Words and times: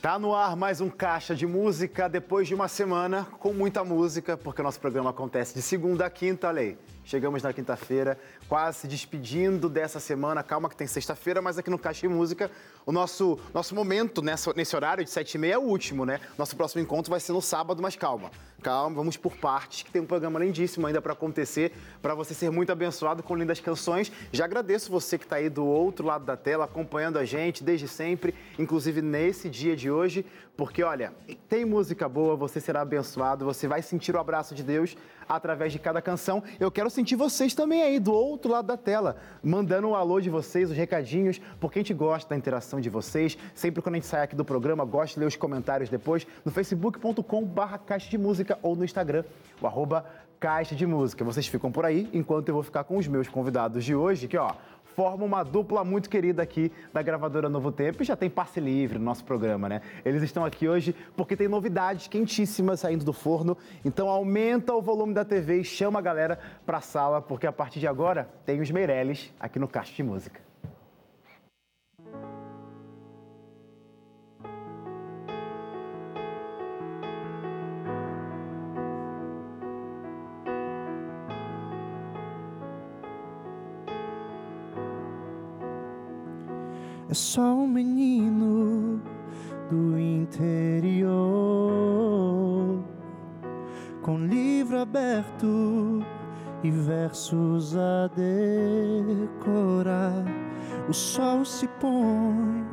Tá 0.00 0.18
no 0.18 0.34
ar 0.34 0.56
mais 0.56 0.80
um 0.80 0.88
Caixa 0.88 1.34
de 1.34 1.46
Música 1.46 2.08
depois 2.08 2.48
de 2.48 2.54
uma 2.54 2.68
semana 2.68 3.26
com 3.38 3.52
muita 3.52 3.84
música, 3.84 4.34
porque 4.34 4.62
o 4.62 4.64
nosso 4.64 4.80
programa 4.80 5.10
acontece 5.10 5.52
de 5.52 5.60
segunda 5.60 6.06
a 6.06 6.10
quinta, 6.10 6.48
aí. 6.48 6.78
Chegamos 7.10 7.42
na 7.42 7.52
quinta-feira, 7.52 8.16
quase 8.48 8.78
se 8.78 8.86
despedindo 8.86 9.68
dessa 9.68 9.98
semana. 9.98 10.44
Calma 10.44 10.68
que 10.68 10.76
tem 10.76 10.86
sexta-feira, 10.86 11.42
mas 11.42 11.58
aqui 11.58 11.68
no 11.68 11.76
Caixa 11.76 12.02
de 12.02 12.08
Música, 12.08 12.48
o 12.86 12.92
nosso, 12.92 13.36
nosso 13.52 13.74
momento 13.74 14.22
nessa, 14.22 14.52
nesse 14.54 14.76
horário 14.76 15.02
de 15.02 15.10
sete 15.10 15.34
e 15.34 15.38
meia 15.38 15.54
é 15.54 15.58
o 15.58 15.62
último, 15.62 16.06
né? 16.06 16.20
Nosso 16.38 16.54
próximo 16.54 16.80
encontro 16.80 17.10
vai 17.10 17.18
ser 17.18 17.32
no 17.32 17.42
sábado, 17.42 17.82
mas 17.82 17.96
calma. 17.96 18.30
Calma, 18.62 18.94
vamos 18.94 19.16
por 19.16 19.36
partes, 19.36 19.82
que 19.82 19.90
tem 19.90 20.00
um 20.00 20.06
programa 20.06 20.38
lindíssimo 20.38 20.86
ainda 20.86 21.02
para 21.02 21.12
acontecer, 21.12 21.72
para 22.00 22.14
você 22.14 22.32
ser 22.32 22.50
muito 22.50 22.70
abençoado 22.70 23.24
com 23.24 23.34
lindas 23.34 23.58
canções. 23.58 24.12
Já 24.30 24.44
agradeço 24.44 24.88
você 24.88 25.18
que 25.18 25.24
está 25.24 25.36
aí 25.36 25.48
do 25.48 25.66
outro 25.66 26.06
lado 26.06 26.24
da 26.24 26.36
tela, 26.36 26.66
acompanhando 26.66 27.18
a 27.18 27.24
gente 27.24 27.64
desde 27.64 27.88
sempre, 27.88 28.36
inclusive 28.56 29.02
nesse 29.02 29.48
dia 29.48 29.74
de 29.74 29.90
hoje, 29.90 30.24
porque 30.56 30.82
olha, 30.84 31.12
tem 31.48 31.64
música 31.64 32.08
boa, 32.08 32.36
você 32.36 32.60
será 32.60 32.82
abençoado, 32.82 33.46
você 33.46 33.66
vai 33.66 33.82
sentir 33.82 34.14
o 34.14 34.20
abraço 34.20 34.54
de 34.54 34.62
Deus 34.62 34.94
através 35.30 35.72
de 35.72 35.78
cada 35.78 36.02
canção. 36.02 36.42
Eu 36.58 36.70
quero 36.70 36.90
sentir 36.90 37.14
vocês 37.14 37.54
também 37.54 37.82
aí 37.82 38.00
do 38.00 38.12
outro 38.12 38.50
lado 38.50 38.66
da 38.66 38.76
tela, 38.76 39.16
mandando 39.42 39.86
o 39.86 39.90
um 39.92 39.94
alô 39.94 40.20
de 40.20 40.28
vocês, 40.28 40.70
os 40.70 40.76
recadinhos, 40.76 41.40
porque 41.60 41.78
a 41.78 41.82
gente 41.82 41.94
gosta 41.94 42.30
da 42.30 42.36
interação 42.36 42.80
de 42.80 42.90
vocês. 42.90 43.38
Sempre 43.54 43.80
quando 43.80 43.94
a 43.94 43.98
gente 43.98 44.08
sai 44.08 44.22
aqui 44.22 44.34
do 44.34 44.44
programa, 44.44 44.84
gosta 44.84 45.14
de 45.14 45.20
ler 45.20 45.26
os 45.26 45.36
comentários 45.36 45.88
depois 45.88 46.26
no 46.44 46.50
facebook.com/barra 46.50 47.78
caixa 47.78 48.10
de 48.10 48.18
música 48.18 48.58
ou 48.60 48.74
no 48.74 48.84
Instagram, 48.84 49.24
o 49.60 49.66
arroba 49.66 50.04
caixa 50.40 50.74
de 50.74 50.86
música. 50.86 51.22
Vocês 51.24 51.46
ficam 51.46 51.70
por 51.70 51.84
aí 51.84 52.08
enquanto 52.12 52.48
eu 52.48 52.54
vou 52.54 52.62
ficar 52.62 52.82
com 52.84 52.96
os 52.96 53.06
meus 53.06 53.28
convidados 53.28 53.84
de 53.84 53.94
hoje, 53.94 54.26
que 54.26 54.36
ó 54.36 54.52
forma 55.00 55.24
uma 55.24 55.42
dupla 55.42 55.82
muito 55.82 56.10
querida 56.10 56.42
aqui 56.42 56.70
da 56.92 57.00
gravadora 57.00 57.48
Novo 57.48 57.72
Tempo 57.72 58.02
e 58.02 58.04
já 58.04 58.14
tem 58.14 58.28
passe 58.28 58.60
livre 58.60 58.98
no 58.98 59.04
nosso 59.06 59.24
programa, 59.24 59.66
né? 59.66 59.80
Eles 60.04 60.22
estão 60.22 60.44
aqui 60.44 60.68
hoje 60.68 60.94
porque 61.16 61.34
tem 61.34 61.48
novidades 61.48 62.06
quentíssimas 62.06 62.80
saindo 62.80 63.02
do 63.02 63.14
forno. 63.14 63.56
Então 63.82 64.10
aumenta 64.10 64.74
o 64.74 64.82
volume 64.82 65.14
da 65.14 65.24
TV 65.24 65.62
e 65.62 65.64
chama 65.64 66.00
a 66.00 66.02
galera 66.02 66.38
pra 66.66 66.82
sala, 66.82 67.22
porque 67.22 67.46
a 67.46 67.52
partir 67.52 67.80
de 67.80 67.86
agora 67.86 68.28
tem 68.44 68.60
os 68.60 68.70
Meirelles 68.70 69.32
aqui 69.40 69.58
no 69.58 69.66
Caixa 69.66 69.94
de 69.94 70.02
Música. 70.02 70.49
É 87.10 87.14
só 87.14 87.42
um 87.42 87.66
menino 87.66 89.02
do 89.68 89.98
interior, 89.98 91.10
com 94.00 94.16
livro 94.16 94.78
aberto 94.78 96.04
e 96.62 96.70
versos 96.70 97.76
a 97.76 98.08
decorar. 99.26 100.24
O 100.88 100.92
sol 100.92 101.44
se 101.44 101.66
põe 101.80 102.64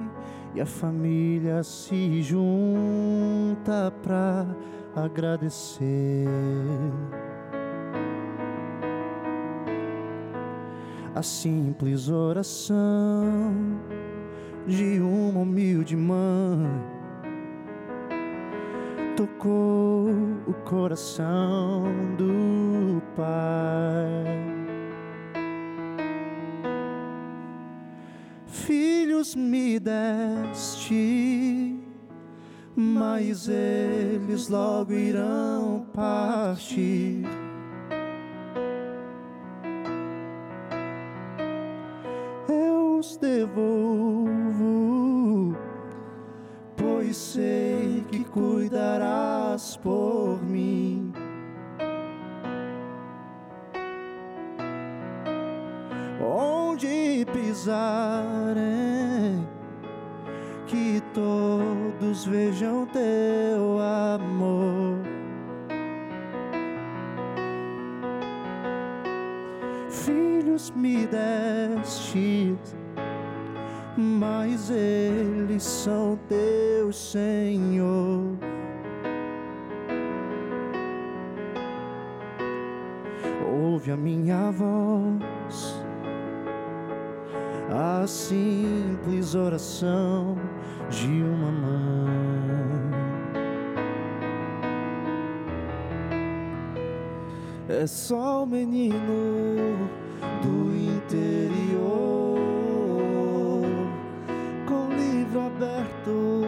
e 0.54 0.62
a 0.62 0.68
família 0.68 1.64
se 1.64 2.22
junta 2.22 3.92
pra 4.04 4.46
agradecer. 4.96 6.28
A 11.16 11.24
simples 11.24 12.08
oração 12.08 13.80
de 14.68 15.00
uma 15.00 15.40
humilde 15.40 15.96
mãe 15.96 16.98
tocou 19.18 20.10
o 20.46 20.54
coração 20.64 21.86
do 22.18 23.02
pai. 23.16 23.26
Filhos 28.46 29.36
me 29.36 29.80
deste, 29.80 31.80
mas 32.76 33.50
eles 33.50 34.50
logo 34.50 34.94
irão 34.94 35.88
partir. 35.94 37.24
Eu 42.48 43.00
os 43.00 43.18
devolvo, 43.18 43.87
cuidarás 48.38 49.76
por 49.78 50.40
mim. 50.44 51.12
Onde 56.22 57.26
pisarem, 57.34 58.56
que 60.68 61.02
todos 61.14 62.26
vejam 62.28 62.86
teu 62.86 63.80
amor. 63.80 65.02
Filhos 69.90 70.72
me 70.76 71.08
deste, 71.08 72.56
mas 73.98 74.70
eles 74.70 75.64
são 75.64 76.20
teu 76.30 76.94
Senhor. 76.94 78.38
Ouve 83.50 83.92
a 83.92 83.98
minha 83.98 84.52
voz, 84.52 85.84
a 87.70 88.06
simples 88.08 89.36
oração 89.36 90.38
de 90.90 91.08
uma 91.24 91.52
mãe. 91.52 92.38
É 97.70 97.86
só 97.86 98.44
o 98.44 98.48
menino 98.48 99.90
do 100.42 100.76
interior, 100.76 102.27
aberto 105.42 106.44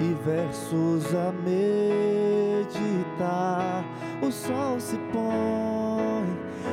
e 0.00 0.14
versos 0.24 1.14
a 1.14 1.32
meditar. 1.44 2.76
O 4.22 4.30
sol 4.30 4.78
se 4.80 4.96
põe 5.12 6.24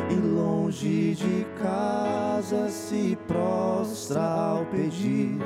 e 0.09 0.15
longe 0.15 1.15
de 1.15 1.45
casa 1.61 2.69
se 2.69 3.17
prostra 3.27 4.21
ao 4.21 4.65
pedir. 4.65 5.39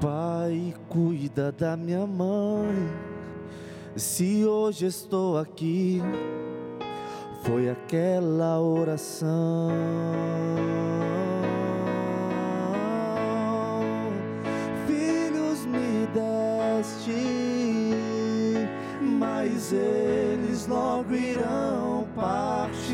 Pai, 0.00 0.74
cuida 0.88 1.52
da 1.52 1.76
minha 1.76 2.06
mãe. 2.06 2.88
Se 3.96 4.44
hoje 4.44 4.86
estou 4.86 5.38
aqui, 5.38 6.02
foi 7.44 7.70
aquela 7.70 8.60
oração. 8.60 9.70
Eles 19.72 20.66
logo 20.66 21.14
irão 21.14 22.06
partir. 22.14 22.85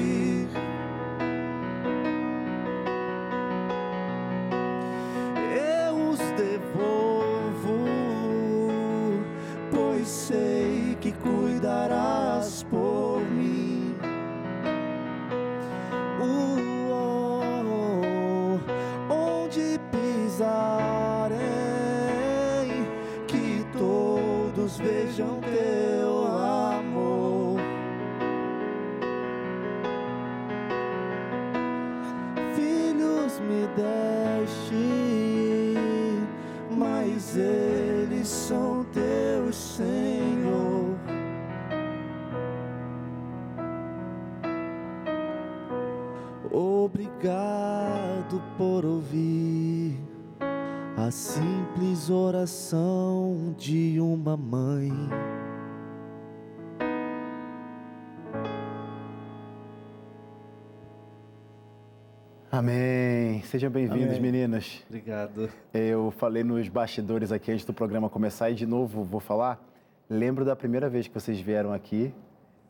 Amém. 62.67 63.43
Sejam 63.43 63.69
bem-vindos, 63.69 64.21
meninas. 64.21 64.85
Obrigado. 64.89 65.51
Eu 65.75 66.13
falei 66.13 66.45
nos 66.45 66.69
bastidores 66.69 67.33
aqui 67.33 67.51
antes 67.51 67.65
do 67.65 67.75
programa 67.75 68.09
começar 68.09 68.51
e 68.51 68.55
de 68.55 68.65
novo 68.65 69.03
vou 69.03 69.19
falar. 69.19 69.61
Lembro 70.09 70.45
da 70.45 70.55
primeira 70.55 70.89
vez 70.89 71.09
que 71.09 71.13
vocês 71.13 71.41
vieram 71.41 71.73
aqui. 71.73 72.15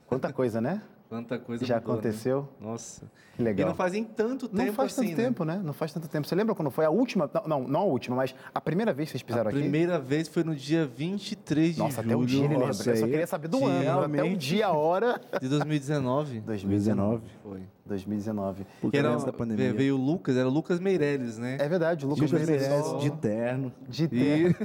Quanta 0.06 0.32
coisa, 0.32 0.62
né? 0.62 0.80
Quanta 1.10 1.38
coisa 1.38 1.62
Já 1.66 1.74
mudou, 1.74 1.92
né? 1.92 1.98
aconteceu. 1.98 2.48
Nossa. 2.58 3.02
Que 3.36 3.42
legal. 3.42 3.66
E 3.66 3.68
não 3.68 3.76
fazem 3.76 4.02
tanto 4.02 4.48
tempo 4.48 4.64
Não 4.64 4.72
faz 4.72 4.92
assim, 4.92 5.08
tanto 5.08 5.16
né? 5.18 5.24
tempo, 5.24 5.44
né? 5.44 5.60
Não 5.62 5.72
faz 5.74 5.92
tanto 5.92 6.08
tempo. 6.08 6.26
Você 6.26 6.34
lembra 6.34 6.54
quando 6.54 6.70
foi 6.70 6.86
a 6.86 6.90
última? 6.90 7.30
Não, 7.34 7.42
não, 7.46 7.68
não 7.68 7.80
a 7.80 7.84
última, 7.84 8.16
mas 8.16 8.34
a 8.54 8.60
primeira 8.62 8.94
vez 8.94 9.10
que 9.10 9.18
vocês 9.18 9.22
pisaram 9.22 9.48
A 9.48 9.50
aqui? 9.50 9.60
primeira 9.60 9.98
vez 9.98 10.26
foi 10.26 10.42
no 10.42 10.56
dia 10.56 10.86
23 10.86 11.74
de 11.74 11.78
Nossa, 11.80 12.02
julho 12.02 12.14
até 12.14 12.16
o 12.16 12.24
dia 12.24 12.38
ele 12.38 12.48
lembra. 12.54 12.66
Nossa, 12.68 12.90
Eu 12.90 12.96
só 12.96 13.06
queria 13.06 13.26
saber 13.26 13.48
do 13.48 13.62
ano, 13.62 14.00
até 14.04 14.22
o 14.22 14.36
dia, 14.38 14.68
a 14.68 14.72
hora. 14.72 15.20
de 15.38 15.50
2019. 15.50 16.40
2019. 16.40 17.22
Foi. 17.42 17.60
2019. 17.92 18.66
Por 18.80 18.90
Que 18.90 18.96
era, 18.98 19.14
da 19.16 19.32
pandemia. 19.32 19.72
Veio 19.72 19.96
o 19.96 19.98
Lucas, 19.98 20.36
era 20.36 20.48
o 20.48 20.50
Lucas 20.50 20.80
Meirelles, 20.80 21.38
né? 21.38 21.56
É 21.60 21.68
verdade, 21.68 22.04
o 22.04 22.08
Lucas, 22.08 22.30
Lucas 22.30 22.48
Meirelles. 22.48 23.00
De 23.00 23.10
terno. 23.10 23.72
De 23.88 24.04
E- 24.04 24.08
ter. 24.08 24.56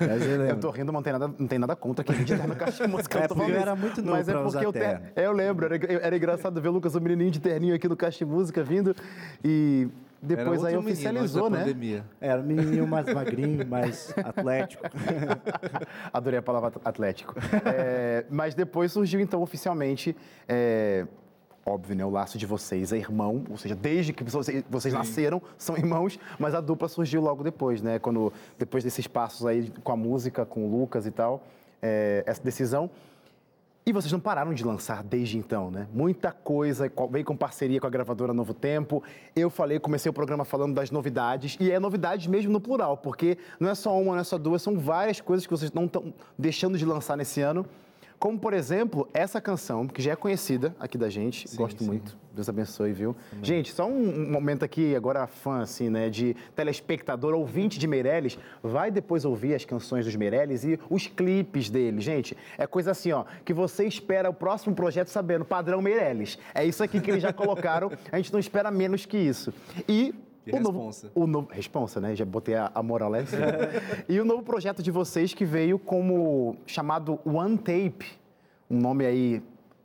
Mas 0.00 0.22
eu 0.50 0.60
tô 0.60 0.70
rindo, 0.70 0.92
mas 0.92 0.94
não 0.94 1.02
tem 1.02 1.12
nada, 1.12 1.28
não 1.38 1.46
tem 1.46 1.58
nada 1.58 1.76
contra 1.76 2.04
quem 2.04 2.24
de 2.24 2.36
terno 2.36 2.54
caixa 2.56 2.86
de 2.86 2.92
música. 2.92 3.18
É 3.18 3.24
eu 3.24 3.28
tô 3.28 3.34
porque 3.34 3.50
falando 3.50 3.56
eu 3.56 3.62
era 3.62 3.76
muito 3.76 4.00
novo 4.02 4.16
Mas 4.16 4.28
é 4.28 4.32
porque 4.32 4.48
usar 4.48 4.62
eu, 4.64 4.72
ter- 4.72 4.78
terno. 4.80 5.06
é, 5.16 5.26
eu 5.26 5.32
lembro, 5.32 5.66
era, 5.66 5.76
era 6.06 6.16
engraçado 6.16 6.60
ver 6.60 6.68
o 6.68 6.72
Lucas, 6.72 6.94
o 6.94 7.00
menininho 7.00 7.30
de 7.30 7.40
terninho 7.40 7.74
aqui 7.74 7.88
no 7.88 7.96
Caixa 7.96 8.24
de 8.24 8.30
Música 8.30 8.62
vindo. 8.62 8.94
E 9.44 9.88
depois 10.24 10.64
aí 10.64 10.76
oficializou, 10.76 11.46
antes 11.46 11.52
da 11.52 11.64
né? 11.64 11.72
Pandemia. 11.72 12.04
Era 12.20 12.40
um 12.40 12.44
menininho 12.44 12.86
mais 12.86 13.12
magrinho, 13.12 13.66
mais 13.66 14.14
atlético. 14.18 14.84
Adorei 16.12 16.38
a 16.38 16.42
palavra 16.42 16.72
atlético. 16.84 17.34
É, 17.64 18.24
mas 18.30 18.54
depois 18.54 18.92
surgiu, 18.92 19.18
então, 19.20 19.42
oficialmente, 19.42 20.16
é, 20.48 21.06
óbvio, 21.64 21.94
né? 21.96 22.04
O 22.04 22.10
laço 22.10 22.36
de 22.38 22.46
vocês 22.46 22.92
é 22.92 22.96
irmão, 22.96 23.44
ou 23.48 23.56
seja, 23.56 23.74
desde 23.74 24.12
que 24.12 24.24
vocês, 24.24 24.64
vocês 24.68 24.92
nasceram, 24.92 25.40
são 25.56 25.76
irmãos, 25.76 26.18
mas 26.38 26.54
a 26.54 26.60
dupla 26.60 26.88
surgiu 26.88 27.20
logo 27.20 27.44
depois, 27.44 27.80
né? 27.82 27.98
Quando, 27.98 28.32
depois 28.58 28.82
desses 28.82 29.06
passos 29.06 29.46
aí 29.46 29.72
com 29.82 29.92
a 29.92 29.96
música, 29.96 30.44
com 30.44 30.66
o 30.66 30.70
Lucas 30.80 31.06
e 31.06 31.10
tal, 31.10 31.42
é, 31.80 32.24
essa 32.26 32.42
decisão. 32.42 32.90
E 33.84 33.92
vocês 33.92 34.12
não 34.12 34.20
pararam 34.20 34.54
de 34.54 34.64
lançar 34.64 35.02
desde 35.02 35.36
então, 35.36 35.68
né? 35.68 35.88
Muita 35.92 36.30
coisa, 36.30 36.88
co- 36.88 37.08
veio 37.08 37.24
com 37.24 37.36
parceria 37.36 37.80
com 37.80 37.86
a 37.88 37.90
gravadora 37.90 38.32
Novo 38.32 38.54
Tempo. 38.54 39.02
Eu 39.34 39.50
falei, 39.50 39.80
comecei 39.80 40.08
o 40.08 40.12
programa 40.12 40.44
falando 40.44 40.72
das 40.72 40.92
novidades, 40.92 41.56
e 41.58 41.68
é 41.68 41.80
novidades 41.80 42.28
mesmo 42.28 42.52
no 42.52 42.60
plural, 42.60 42.96
porque 42.96 43.36
não 43.58 43.68
é 43.68 43.74
só 43.74 44.00
uma, 44.00 44.12
não 44.12 44.20
é 44.20 44.24
só 44.24 44.38
duas, 44.38 44.62
são 44.62 44.78
várias 44.78 45.20
coisas 45.20 45.44
que 45.46 45.50
vocês 45.50 45.72
não 45.72 45.86
estão 45.86 46.14
deixando 46.38 46.78
de 46.78 46.84
lançar 46.84 47.16
nesse 47.16 47.40
ano. 47.40 47.66
Como, 48.22 48.38
por 48.38 48.54
exemplo, 48.54 49.08
essa 49.12 49.40
canção, 49.40 49.88
que 49.88 50.00
já 50.00 50.12
é 50.12 50.14
conhecida 50.14 50.76
aqui 50.78 50.96
da 50.96 51.10
gente, 51.10 51.48
Sim, 51.48 51.56
gosto 51.56 51.82
sim. 51.82 51.90
muito. 51.90 52.16
Deus 52.32 52.48
abençoe, 52.48 52.92
viu? 52.92 53.16
Gente, 53.42 53.72
só 53.72 53.84
um 53.84 54.22
um 54.22 54.30
momento 54.30 54.64
aqui, 54.64 54.94
agora 54.94 55.26
fã, 55.26 55.60
assim, 55.60 55.90
né, 55.90 56.08
de 56.08 56.36
telespectador, 56.54 57.34
ouvinte 57.34 57.80
de 57.80 57.86
Meirelles, 57.88 58.38
vai 58.62 58.92
depois 58.92 59.24
ouvir 59.24 59.56
as 59.56 59.64
canções 59.64 60.04
dos 60.04 60.14
Meirelles 60.14 60.62
e 60.62 60.78
os 60.88 61.08
clipes 61.08 61.68
dele. 61.68 62.00
Gente, 62.00 62.36
é 62.56 62.64
coisa 62.64 62.92
assim, 62.92 63.10
ó, 63.10 63.24
que 63.44 63.52
você 63.52 63.88
espera 63.88 64.30
o 64.30 64.34
próximo 64.34 64.72
projeto 64.72 65.08
sabendo, 65.08 65.44
padrão 65.44 65.82
Meirelles. 65.82 66.38
É 66.54 66.64
isso 66.64 66.84
aqui 66.84 67.00
que 67.00 67.10
eles 67.10 67.24
já 67.24 67.32
colocaram, 67.32 67.90
a 68.12 68.16
gente 68.18 68.32
não 68.32 68.38
espera 68.38 68.70
menos 68.70 69.04
que 69.04 69.16
isso. 69.18 69.52
E... 69.88 70.14
Que 70.44 70.56
o 70.56 70.60
novo, 70.60 70.78
responsa. 70.78 71.12
o 71.14 71.26
novo, 71.26 71.48
responsa, 71.52 72.00
né? 72.00 72.16
Já 72.16 72.24
botei 72.24 72.54
a, 72.54 72.70
a 72.74 72.82
e 74.08 74.18
o 74.18 74.24
novo 74.24 74.42
projeto 74.42 74.82
de 74.82 74.90
vocês 74.90 75.32
que 75.32 75.44
veio 75.44 75.78
como 75.78 76.56
chamado 76.66 77.20
One 77.24 77.56
Tape, 77.56 78.06
um 78.68 78.78
nome 78.78 79.06
aí 79.06 79.42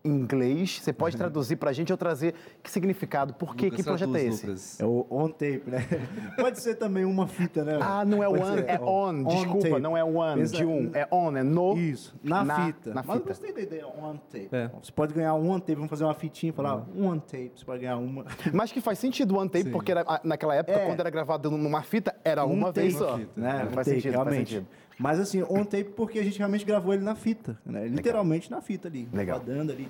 em 0.07 0.11
inglês. 0.15 0.79
Você 0.81 0.93
pode 0.93 1.17
traduzir 1.17 1.55
pra 1.57 1.71
gente 1.73 1.91
ou 1.91 1.97
trazer 1.97 2.33
que 2.63 2.71
significado? 2.71 3.33
Por 3.33 3.55
quê? 3.55 3.65
Lucas 3.65 3.77
que 3.77 3.83
projeto 3.83 4.11
traduz, 4.11 4.23
é 4.31 4.33
esse? 4.33 4.45
Lucas. 4.47 4.79
É 4.79 4.85
o 4.85 5.05
on 5.09 5.27
tape, 5.29 5.63
né? 5.67 5.85
Pode 6.37 6.59
ser 6.59 6.75
também 6.75 7.05
uma 7.05 7.27
fita, 7.27 7.63
né? 7.63 7.77
Ah, 7.81 8.03
não 8.05 8.23
é 8.23 8.27
Pode 8.27 8.41
one, 8.43 8.57
ser, 8.57 8.69
é 8.69 8.79
ó, 8.81 9.09
on. 9.09 9.23
Desculpa, 9.23 9.69
tape. 9.69 9.81
não 9.81 9.97
é 9.97 10.03
one 10.03 10.41
Pensa- 10.41 10.55
de 10.55 10.65
um, 10.65 10.91
é 10.93 11.07
on, 11.11 11.35
é 11.37 11.43
no. 11.43 11.77
Isso, 11.77 12.15
na, 12.23 12.65
fita. 12.65 12.89
Na 12.93 12.95
Mas 13.03 13.07
eu 13.07 13.13
fita. 13.15 13.27
gostei 13.27 13.53
da 13.53 13.61
ideia, 13.61 13.87
on 13.87 14.17
tape. 14.31 14.49
É. 14.51 14.69
Você 14.81 14.91
pode 14.91 15.13
ganhar 15.13 15.33
um 15.35 15.49
on 15.51 15.59
tape, 15.59 15.75
vamos 15.75 15.89
fazer 15.89 16.03
uma 16.03 16.13
fitinha 16.13 16.49
e 16.51 16.53
falar 16.53 16.85
um 16.95 17.07
on 17.07 17.19
tape, 17.19 17.51
você 17.55 17.65
pode 17.65 17.81
ganhar 17.81 17.97
uma. 17.97 18.25
Mas 18.53 18.71
que 18.71 18.81
faz 18.81 18.99
sentido 18.99 19.35
o 19.35 19.39
one 19.39 19.49
tape, 19.49 19.65
Sim. 19.65 19.71
porque 19.71 19.91
era- 19.91 20.01
a- 20.07 20.21
naquela 20.23 20.55
época, 20.55 20.77
É. 20.79 20.85
quando 20.85 20.99
era 20.99 21.09
gravado 21.09 21.51
numa 21.51 21.81
fita, 21.83 22.15
era 22.23 22.45
Um 22.45 22.53
uma 22.53 22.71
vez 22.71 22.95
só. 22.95 23.17
Né? 23.35 23.67
Faz 23.71 23.71
Um 23.71 23.75
take, 23.75 23.83
sentido, 24.01 24.13
faz 24.13 24.27
realmente. 24.27 24.49
sentido. 24.49 24.67
Mas 24.97 25.19
assim, 25.19 25.43
on 25.43 25.63
tape 25.63 25.91
porque 25.95 26.19
a 26.19 26.23
gente 26.23 26.37
realmente 26.37 26.65
gravou 26.65 26.93
ele 26.93 27.03
na 27.03 27.15
fita, 27.15 27.59
né? 27.65 27.87
Literalmente 27.87 28.49
na 28.49 28.61
fita 28.61 28.87
ali. 28.87 29.07
Legal. 29.13 29.39
Rodando 29.39 29.71
ali. 29.71 29.87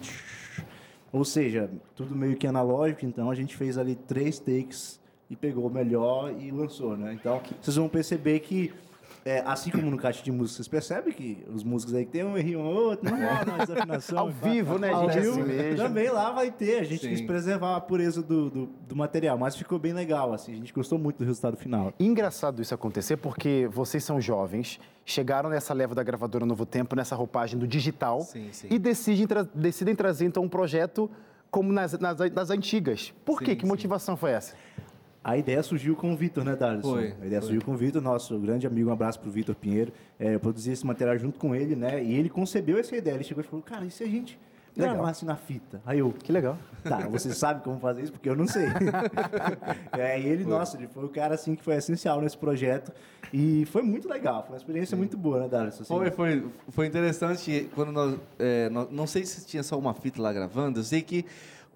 Ou 1.11 1.23
seja, 1.23 1.69
tudo 1.95 2.15
meio 2.15 2.35
que 2.35 2.45
analógico, 2.45 3.05
então 3.05 3.31
a 3.31 3.35
gente 3.35 3.55
fez 3.55 3.77
ali 3.77 3.95
três 3.95 4.39
takes 4.39 4.99
e 5.29 5.35
pegou 5.35 5.67
o 5.67 5.69
melhor 5.69 6.33
e 6.37 6.51
lançou, 6.51 6.97
né? 6.97 7.13
Então, 7.13 7.41
vocês 7.61 7.75
vão 7.75 7.87
perceber 7.87 8.39
que 8.41 8.73
é, 9.25 9.43
assim 9.45 9.69
como 9.69 9.91
no 9.91 9.97
caixa 9.97 10.23
de 10.23 10.31
música, 10.31 10.55
vocês 10.57 10.67
percebem 10.67 11.13
que 11.13 11.43
os 11.53 11.63
músicos 11.63 11.93
aí 11.93 12.05
que 12.05 12.11
tem 12.11 12.23
um 12.23 12.37
errinho 12.37 12.61
ou 12.61 12.73
outro, 12.89 13.09
não 13.09 13.17
rola 13.17 13.43
uma 13.45 13.57
desafinação. 13.65 14.19
Ao 14.19 14.29
vivo, 14.31 14.77
né, 14.79 14.89
gente? 14.93 15.19
Vivo, 15.19 15.41
assim. 15.41 15.75
Também 15.75 16.09
lá 16.09 16.31
vai 16.31 16.49
ter, 16.49 16.79
a 16.79 16.83
gente 16.83 17.01
Sim. 17.01 17.09
quis 17.09 17.21
preservar 17.21 17.75
a 17.75 17.81
pureza 17.81 18.21
do, 18.21 18.49
do, 18.49 18.65
do 18.87 18.95
material, 18.95 19.37
mas 19.37 19.55
ficou 19.55 19.77
bem 19.77 19.91
legal, 19.93 20.31
assim, 20.33 20.53
a 20.53 20.55
gente 20.55 20.71
gostou 20.73 20.97
muito 20.97 21.17
do 21.17 21.25
resultado 21.25 21.57
final. 21.57 21.93
Engraçado 21.99 22.61
isso 22.61 22.73
acontecer 22.73 23.17
porque 23.17 23.67
vocês 23.71 24.03
são 24.03 24.21
jovens, 24.21 24.79
chegaram 25.05 25.49
nessa 25.49 25.73
leva 25.73 25.93
da 25.93 26.03
gravadora 26.03 26.45
Novo 26.45 26.65
Tempo, 26.65 26.95
nessa 26.95 27.15
roupagem 27.15 27.59
do 27.59 27.67
digital 27.67 28.21
Sim, 28.21 28.47
sim. 28.51 28.67
e 28.69 28.79
decidem, 28.79 29.27
tra- 29.27 29.47
decidem 29.53 29.93
trazer 29.95 30.25
então 30.25 30.43
um 30.43 30.49
projeto 30.49 31.09
como 31.51 31.71
nas, 31.71 31.97
nas, 31.99 32.17
nas 32.33 32.49
antigas. 32.49 33.13
Por 33.25 33.39
quê? 33.39 33.51
Sim, 33.51 33.55
Que 33.57 33.61
sim. 33.63 33.67
motivação 33.67 34.17
foi 34.17 34.31
essa? 34.31 34.53
A 35.23 35.37
ideia 35.37 35.61
surgiu 35.61 35.95
com 35.95 36.13
o 36.13 36.15
Vitor, 36.15 36.43
né, 36.45 36.55
Darlison? 36.55 36.89
Foi, 36.93 37.13
A 37.21 37.25
ideia 37.25 37.41
foi. 37.41 37.49
surgiu 37.49 37.61
com 37.61 37.73
o 37.73 37.77
Vitor, 37.77 38.01
nosso 38.01 38.37
grande 38.39 38.65
amigo. 38.65 38.89
Um 38.89 38.93
abraço 38.93 39.19
pro 39.19 39.29
Vitor 39.29 39.53
Pinheiro. 39.55 39.91
É, 40.19 40.35
eu 40.35 40.39
produzi 40.39 40.71
esse 40.71 40.85
material 40.85 41.17
junto 41.17 41.37
com 41.37 41.53
ele, 41.53 41.75
né? 41.75 42.01
E 42.01 42.13
ele 42.13 42.29
concebeu 42.29 42.77
essa 42.77 42.95
ideia. 42.95 43.15
Ele 43.15 43.23
chegou 43.25 43.43
e 43.43 43.47
falou, 43.47 43.61
cara, 43.61 43.83
e 43.85 43.91
se 43.91 44.03
a 44.03 44.07
gente 44.07 44.39
gravasse 44.75 45.25
na 45.25 45.35
fita? 45.35 45.81
Aí 45.85 45.99
eu, 45.99 46.13
Que 46.13 46.31
legal. 46.31 46.55
tá, 46.83 46.99
você 47.09 47.33
sabe 47.33 47.63
como 47.63 47.79
fazer 47.79 48.03
isso? 48.03 48.11
Porque 48.13 48.29
eu 48.29 48.35
não 48.35 48.47
sei. 48.47 48.67
é, 49.97 50.19
e 50.19 50.27
ele, 50.27 50.45
nossa, 50.45 50.77
ele 50.77 50.87
foi 50.87 51.03
o 51.03 51.09
cara, 51.09 51.35
assim, 51.35 51.55
que 51.55 51.63
foi 51.63 51.75
essencial 51.75 52.21
nesse 52.21 52.37
projeto. 52.37 52.91
E 53.33 53.65
foi 53.65 53.81
muito 53.81 54.07
legal. 54.07 54.43
Foi 54.43 54.53
uma 54.53 54.57
experiência 54.57 54.95
muito 54.95 55.17
boa, 55.17 55.41
né, 55.41 55.47
Darlison? 55.49 55.81
Assim, 55.83 55.93
Foi, 55.93 56.11
foi, 56.11 56.45
foi 56.69 56.85
interessante 56.87 57.69
quando 57.75 57.91
nós, 57.91 58.17
é, 58.39 58.69
nós- 58.69 58.87
Não 58.91 59.05
sei 59.07 59.25
se 59.25 59.45
tinha 59.45 59.63
só 59.63 59.77
uma 59.77 59.93
fita 59.93 60.21
lá 60.21 60.31
gravando, 60.31 60.79
eu 60.79 60.83
sei 60.83 61.01
que 61.01 61.25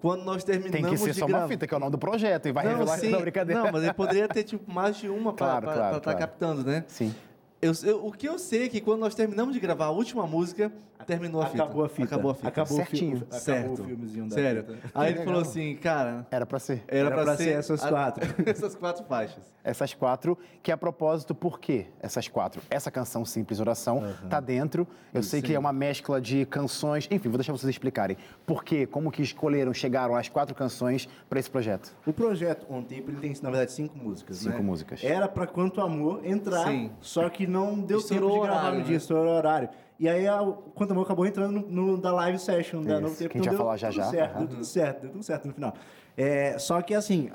quando 0.02 0.24
nós 0.24 0.42
terminamos 0.42 0.72
Tem 0.72 0.90
que 0.90 0.98
ser 0.98 1.14
só 1.14 1.26
gravar... 1.28 1.44
uma 1.44 1.48
fita, 1.48 1.64
que 1.64 1.72
é 1.72 1.76
o 1.76 1.80
nome 1.80 1.92
do 1.92 1.98
projeto, 1.98 2.48
e 2.48 2.52
vai 2.52 2.64
não, 2.64 2.72
revelar 2.72 2.98
sim, 2.98 3.08
não, 3.14 3.20
brincadeira. 3.20 3.62
não, 3.62 3.70
mas 3.70 3.84
ele 3.84 3.92
poderia 3.92 4.26
ter 4.26 4.42
tipo, 4.42 4.70
mais 4.70 4.96
de 4.96 5.08
uma 5.08 5.32
para 5.32 5.46
Claro, 5.46 5.66
estar 5.68 5.80
claro, 5.80 6.00
claro. 6.02 6.18
captando, 6.18 6.64
né? 6.64 6.84
Sim. 6.88 7.14
Eu, 7.62 7.72
eu- 7.84 8.04
o 8.06 8.10
que 8.10 8.28
eu 8.28 8.36
sei 8.36 8.64
é 8.64 8.68
que 8.68 8.80
quando 8.80 8.98
nós 8.98 9.14
terminamos 9.14 9.54
de 9.54 9.60
gravar 9.60 9.84
a 9.86 9.90
última 9.92 10.26
música, 10.26 10.72
terminou 11.06 11.42
a 11.42 11.46
fita. 11.46 11.62
Acabou 11.62 11.84
a 11.84 11.88
fita. 11.88 12.04
Acabou 12.04 12.30
a 12.30 12.34
fita. 12.34 12.48
Acabou 12.48 12.78
o 12.78 12.80
fi- 12.84 12.86
Certinho. 12.90 13.16
Acabou 13.18 13.40
certo. 13.40 13.72
o 13.82 13.84
filmezinho 13.84 14.28
da 14.28 14.34
Sério. 14.34 14.64
fita. 14.64 14.78
Aí 14.94 15.08
ele 15.10 15.18
legal. 15.18 15.24
falou 15.24 15.40
assim, 15.48 15.76
cara, 15.76 16.26
Era 16.30 16.46
pra 16.46 16.58
ser. 16.58 16.82
era, 16.88 16.98
Era 17.06 17.10
pra, 17.14 17.24
pra 17.24 17.36
ser, 17.36 17.44
ser 17.44 17.50
essas 17.52 17.84
quatro. 17.84 18.34
essas 18.46 18.74
quatro 18.74 19.04
faixas. 19.04 19.52
Essas 19.64 19.94
quatro, 19.94 20.36
que 20.62 20.72
a 20.72 20.76
propósito, 20.76 21.34
por 21.34 21.60
quê 21.60 21.86
essas 22.00 22.26
quatro? 22.26 22.60
Essa 22.68 22.90
canção 22.90 23.24
Simples 23.24 23.60
Oração 23.60 24.02
tá 24.28 24.40
dentro. 24.40 24.86
Eu 25.14 25.22
sei 25.22 25.40
que 25.40 25.54
é 25.54 25.58
uma 25.58 25.72
mescla 25.72 26.20
de 26.20 26.44
canções. 26.46 27.06
Enfim, 27.10 27.28
vou 27.28 27.38
deixar 27.38 27.52
vocês 27.52 27.70
explicarem. 27.70 28.16
Por 28.44 28.64
quê? 28.64 28.86
Como 28.86 29.10
que 29.12 29.22
escolheram, 29.22 29.72
chegaram 29.72 30.16
às 30.16 30.28
quatro 30.28 30.54
canções 30.54 31.08
para 31.28 31.38
esse 31.38 31.50
projeto? 31.50 31.94
O 32.06 32.12
projeto 32.12 32.66
On 32.68 32.82
Tape 32.82 33.04
ele 33.08 33.16
tem, 33.20 33.32
na 33.42 33.50
verdade, 33.50 33.72
cinco 33.72 33.96
músicas. 33.96 34.38
Cinco 34.38 34.56
né? 34.56 34.62
músicas. 34.62 35.04
Era 35.04 35.28
pra 35.28 35.46
Quanto 35.46 35.80
Amor 35.80 36.20
entrar, 36.24 36.66
Sim. 36.66 36.90
só 37.00 37.28
que 37.28 37.46
não 37.46 37.78
deu 37.78 37.98
Estourou 37.98 38.30
tempo 38.30 38.40
de 38.42 38.46
gravar 38.48 38.60
horário, 38.62 38.78
no 38.80 38.84
dia, 38.84 38.92
né? 38.92 38.96
estourou 38.96 39.32
o 39.32 39.36
horário. 39.36 39.68
E 39.98 40.08
aí 40.08 40.26
a, 40.26 40.38
Amor 40.40 41.02
acabou 41.04 41.26
entrando 41.26 41.60
no, 41.60 41.68
no- 41.68 41.98
da 41.98 42.12
live 42.12 42.38
session 42.38 42.82
da 42.82 43.00
Novo 43.00 43.14
Tempo. 43.14 43.30
que 43.30 43.38
a 43.38 43.40
gente 43.42 43.42
então 43.42 43.42
vai 43.44 43.50
deu 43.50 43.58
falar 43.58 43.76
já 43.76 43.90
já. 43.90 44.04
Certo, 44.10 44.30
Aham. 44.36 44.38
Deu 44.40 44.48
tudo 44.48 44.64
certo, 44.64 45.00
deu 45.02 45.10
tudo 45.10 45.22
certo 45.22 45.48
no 45.48 45.54
final. 45.54 45.74
É, 46.16 46.58
só 46.58 46.80
que 46.82 46.94
assim, 46.94 47.30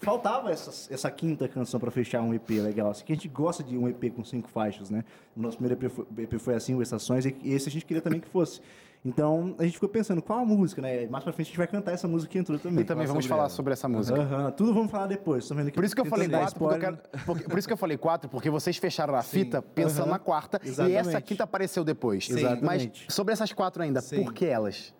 faltava 0.00 0.50
essa, 0.50 0.92
essa 0.92 1.10
quinta 1.10 1.48
canção 1.48 1.78
pra 1.80 1.90
fechar 1.90 2.22
um 2.22 2.32
EP 2.34 2.48
legal. 2.50 2.90
Assim, 2.90 3.04
que 3.04 3.12
a 3.12 3.16
gente 3.16 3.28
gosta 3.28 3.62
de 3.62 3.76
um 3.76 3.88
EP 3.88 4.10
com 4.14 4.24
cinco 4.24 4.48
faixas, 4.48 4.90
né? 4.90 5.04
O 5.36 5.40
nosso 5.42 5.56
primeiro 5.58 5.84
EP 5.84 5.90
foi, 5.90 6.06
EP 6.18 6.34
foi 6.38 6.54
assim, 6.54 6.74
o 6.74 6.82
Estações, 6.82 7.24
e 7.26 7.34
esse 7.44 7.68
a 7.68 7.72
gente 7.72 7.84
queria 7.84 8.02
também 8.02 8.20
que 8.20 8.28
fosse. 8.28 8.60
Então, 9.04 9.56
a 9.58 9.64
gente 9.64 9.74
ficou 9.74 9.88
pensando, 9.88 10.22
qual 10.22 10.38
a 10.38 10.44
música, 10.44 10.80
né? 10.80 11.06
Mais 11.08 11.24
pra 11.24 11.32
frente 11.32 11.46
a 11.46 11.50
gente 11.50 11.58
vai 11.58 11.66
cantar 11.66 11.90
essa 11.92 12.06
música 12.06 12.30
que 12.30 12.38
entrou 12.38 12.56
também. 12.58 12.82
E 12.82 12.84
também 12.84 13.04
vamos 13.06 13.24
sobre 13.24 13.28
falar 13.28 13.42
ela. 13.42 13.50
sobre 13.50 13.72
essa 13.72 13.88
música. 13.88 14.20
Aham, 14.20 14.50
tudo 14.52 14.72
vamos 14.72 14.90
falar 14.92 15.08
depois. 15.08 15.48
Por 15.74 15.84
isso 15.84 15.94
que 15.94 16.00
eu 16.00 16.04
falei 16.04 16.28
quatro, 16.28 16.56
porque 16.58 16.74
eu 16.76 16.80
quero, 16.80 16.98
porque- 17.26 17.44
por 17.48 17.58
isso 17.58 17.66
que 17.68 17.74
eu 17.74 17.78
falei 17.78 17.96
quatro, 17.96 18.30
porque 18.30 18.48
vocês 18.48 18.76
fecharam 18.76 19.14
a 19.16 19.22
fita 19.22 19.60
pensando 19.60 20.08
na 20.08 20.20
quarta 20.20 20.60
e 20.62 20.68
Exatamente. 20.68 20.98
essa 20.98 21.20
quinta 21.20 21.42
apareceu 21.44 21.82
depois. 21.82 22.26
Sim. 22.26 22.34
Exatamente. 22.38 23.04
Mas 23.06 23.14
sobre 23.14 23.32
essas 23.32 23.52
quatro 23.52 23.82
ainda, 23.82 24.00
Sim. 24.00 24.22
por 24.22 24.32
que 24.32 24.46
elas? 24.46 24.94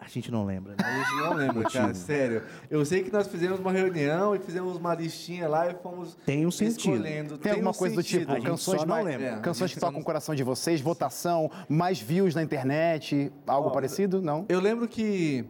A 0.00 0.08
gente 0.08 0.30
não 0.32 0.44
lembra, 0.44 0.72
né? 0.72 0.84
A 0.84 0.98
gente 0.98 1.14
não 1.22 1.32
lembra, 1.34 1.70
cara, 1.70 1.94
sério. 1.94 2.42
Eu 2.68 2.84
sei 2.84 3.02
que 3.04 3.12
nós 3.12 3.28
fizemos 3.28 3.60
uma 3.60 3.70
reunião 3.70 4.34
e 4.34 4.38
fizemos 4.40 4.76
uma 4.76 4.94
listinha 4.94 5.48
lá 5.48 5.70
e 5.70 5.74
fomos 5.74 6.16
Tem 6.26 6.44
um 6.44 6.50
sentido. 6.50 6.94
escolhendo. 6.94 7.38
Tem, 7.38 7.52
alguma 7.52 7.70
um 7.70 7.74
coisa 7.74 7.94
do 7.94 8.02
sentido. 8.02 8.20
tipo, 8.20 8.32
A 8.32 8.34
gente 8.36 8.46
canções, 8.46 8.80
não 8.80 8.88
mais, 8.88 9.04
lembra. 9.06 9.26
É, 9.26 9.36
canções 9.40 9.72
que 9.72 9.78
só 9.78 9.86
tocam 9.86 9.94
não- 9.98 10.02
o 10.02 10.04
coração 10.04 10.34
de 10.34 10.42
vocês, 10.42 10.80
votação, 10.80 11.50
mais 11.68 12.00
views 12.00 12.34
na 12.34 12.42
internet, 12.42 13.32
algo 13.46 13.68
Ó, 13.68 13.72
parecido? 13.72 14.20
Não? 14.20 14.44
Eu 14.48 14.58
lembro 14.60 14.88
que 14.88 15.44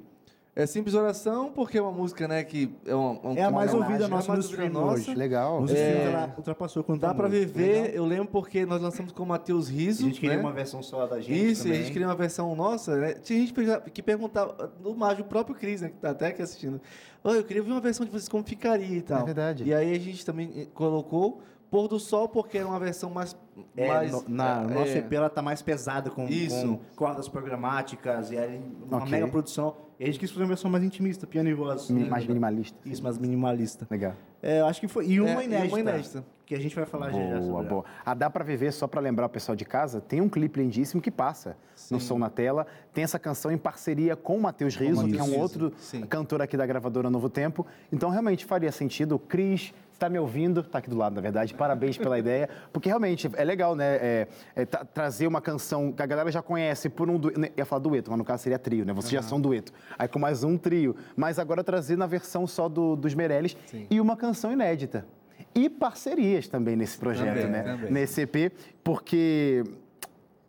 é 0.56 0.64
Simples 0.66 0.94
Oração, 0.94 1.52
porque 1.52 1.76
é 1.76 1.82
uma 1.82 1.92
música, 1.92 2.26
né, 2.26 2.42
que 2.42 2.75
é 2.86 2.94
uma, 2.94 3.38
É 3.38 3.42
a 3.42 3.50
mais 3.50 3.75
uma 3.75 3.82
ouvida 3.84 4.06
homenagem, 4.06 4.10
nossa 4.10 4.30
é 4.30 4.32
a 4.32 4.36
no 4.36 4.40
stream 4.40 4.70
nossa. 4.72 4.92
hoje. 4.94 5.14
Legal. 5.14 5.60
Nos 5.60 5.70
É. 5.70 5.75
streams 5.75 6.06
ela 6.14 6.34
ultrapassou 6.36 6.82
quanto 6.82 7.00
Dá 7.02 7.12
pra 7.14 7.28
música. 7.28 7.46
viver, 7.46 7.94
eu 7.94 8.06
lembro 8.06 8.28
porque 8.28 8.64
nós 8.64 8.80
lançamos 8.80 9.12
com 9.12 9.22
o 9.22 9.26
Matheus 9.26 9.68
A 9.68 9.72
Riso, 9.72 10.04
gente 10.04 10.18
queria 10.18 10.36
né? 10.36 10.42
uma 10.42 10.52
versão 10.52 10.82
só 10.82 11.06
da 11.06 11.20
gente 11.20 11.50
Isso, 11.50 11.64
também. 11.64 11.78
a 11.78 11.82
gente 11.82 11.92
queria 11.92 12.08
uma 12.08 12.14
versão 12.16 12.56
nossa, 12.56 12.96
né? 12.96 13.12
Tinha 13.14 13.38
gente 13.38 13.52
que 13.92 14.02
perguntava, 14.02 14.72
no 14.82 14.94
mais, 14.96 15.18
o 15.20 15.25
próprio 15.25 15.54
Cris, 15.54 15.82
né, 15.82 15.90
que 15.90 15.96
tá 15.98 16.10
até 16.10 16.28
aqui 16.28 16.40
assistindo. 16.40 16.80
"Ô, 17.22 17.30
eu 17.34 17.44
queria 17.44 17.62
ver 17.62 17.70
uma 17.72 17.80
versão 17.80 18.06
de 18.06 18.10
vocês 18.10 18.28
como 18.28 18.42
ficaria 18.42 18.96
e 18.96 19.02
tal. 19.02 19.20
É 19.20 19.25
verdade. 19.25 19.64
E 19.64 19.75
aí 19.75 19.94
a 19.94 19.98
gente 20.00 20.25
também 20.25 20.50
eh, 20.56 20.66
colocou 20.72 21.42
Pôr 21.68 21.88
do 21.88 21.98
Sol, 21.98 22.28
porque 22.28 22.56
era 22.58 22.66
uma 22.66 22.78
versão 22.78 23.10
mais. 23.10 23.36
É, 23.76 23.88
mais 23.88 24.12
no, 24.12 24.25
na, 24.28 24.60
no 24.62 24.70
nosso 24.75 24.92
é, 24.92 24.98
EP 24.98 25.12
ela 25.12 25.28
tá 25.28 25.42
mais 25.42 25.60
pesada 25.60 26.10
com, 26.10 26.26
Isso. 26.28 26.64
com 26.64 26.78
cordas 26.94 27.28
programáticas 27.28 28.30
e 28.30 28.38
aí 28.38 28.62
uma 28.88 28.98
Ok. 28.98 29.10
mega 29.10 29.26
produção. 29.28 29.75
E 29.98 30.04
a 30.04 30.06
gente 30.06 30.18
quis 30.18 30.30
fazer 30.30 30.42
uma 30.42 30.48
versão 30.48 30.70
mais 30.70 30.84
intimista, 30.84 31.26
piano 31.26 31.48
e 31.48 31.54
voz. 31.54 31.88
Mini- 31.90 32.08
mais 32.08 32.26
minimalista. 32.26 32.78
Isso, 32.84 33.02
mais 33.02 33.16
minimalista. 33.18 33.86
Legal. 33.90 34.14
É, 34.42 34.60
eu 34.60 34.66
acho 34.66 34.80
que 34.80 34.88
foi. 34.88 35.06
E 35.06 35.20
uma 35.20 35.40
É, 35.40 35.44
inédita. 35.44 35.68
uma 35.74 35.80
inédita. 35.80 36.24
Que 36.44 36.54
a 36.54 36.60
gente 36.60 36.76
vai 36.76 36.84
falar 36.86 37.10
já 37.10 37.18
já 37.18 37.40
Boa, 37.40 37.42
sobre 37.42 37.68
boa. 37.70 37.84
A 38.04 38.14
Dá 38.14 38.30
Pra 38.30 38.44
Viver, 38.44 38.70
só 38.72 38.86
pra 38.86 39.00
lembrar 39.00 39.26
o 39.26 39.28
pessoal 39.28 39.56
de 39.56 39.64
casa, 39.64 40.00
tem 40.00 40.20
um 40.20 40.28
clipe 40.28 40.60
lindíssimo 40.60 41.02
que 41.02 41.10
passa 41.10 41.56
no 41.90 41.98
Som 41.98 42.18
na 42.18 42.30
Tela. 42.30 42.66
Tem 42.94 43.02
essa 43.02 43.18
canção 43.18 43.50
em 43.50 43.58
parceria 43.58 44.14
com 44.14 44.36
o 44.36 44.40
Matheus 44.42 44.76
Riso, 44.76 45.08
que 45.08 45.18
é 45.18 45.22
um 45.24 45.40
outro 45.40 45.72
sim. 45.78 46.02
cantor 46.02 46.40
aqui 46.40 46.56
da 46.56 46.64
gravadora 46.64 47.10
Novo 47.10 47.28
Tempo. 47.28 47.66
Então, 47.90 48.10
realmente, 48.10 48.44
faria 48.44 48.70
sentido. 48.70 49.16
O 49.16 49.18
Cris 49.18 49.74
está 49.92 50.08
me 50.10 50.18
ouvindo, 50.20 50.60
está 50.60 50.78
aqui 50.78 50.88
do 50.90 50.96
lado, 50.96 51.14
na 51.16 51.20
verdade. 51.22 51.52
Parabéns 51.54 51.96
pela 51.98 52.16
ideia, 52.20 52.48
porque 52.72 52.88
realmente 52.88 53.28
é 53.34 53.42
legal, 53.42 53.74
né? 53.74 53.96
é, 53.96 54.28
é, 54.54 54.64
tra- 54.66 54.84
trazer 54.84 55.26
uma 55.26 55.40
canção 55.40 55.90
que 55.90 56.00
a 56.02 56.06
galera 56.06 56.30
já 56.30 56.42
conhece 56.42 56.88
por 56.88 57.10
um 57.10 57.18
dueto. 57.18 57.40
Eu 57.40 57.50
ia 57.56 57.64
falar 57.64 57.80
dueto, 57.80 58.08
mas 58.10 58.18
no 58.18 58.24
caso 58.24 58.44
seria 58.44 58.58
trio, 58.58 58.84
né? 58.84 58.92
Vocês 58.92 59.10
já 59.10 59.22
são 59.22 59.40
dueto. 59.40 59.72
Aí 59.98 60.08
com 60.08 60.18
mais 60.18 60.42
um 60.44 60.56
trio. 60.58 60.96
Mas 61.16 61.38
agora 61.38 61.62
trazer 61.64 61.96
na 61.96 62.06
versão 62.06 62.46
só 62.46 62.68
do- 62.68 62.96
dos 62.96 63.14
Meirelles 63.14 63.56
Sim. 63.66 63.86
e 63.90 64.00
uma 64.00 64.16
canção 64.16 64.52
inédita. 64.52 65.06
E 65.54 65.68
parcerias 65.70 66.48
também 66.48 66.76
nesse 66.76 66.98
projeto, 66.98 67.28
Também, 67.36 67.50
né? 67.50 67.62
também. 67.62 67.90
Nesse 67.92 68.22
EP, 68.22 68.52
porque 68.84 69.64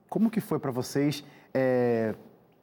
como 0.10 0.30
que 0.30 0.42
foi 0.42 0.60
para 0.60 0.72
vocês 0.72 1.24
é, 1.54 2.14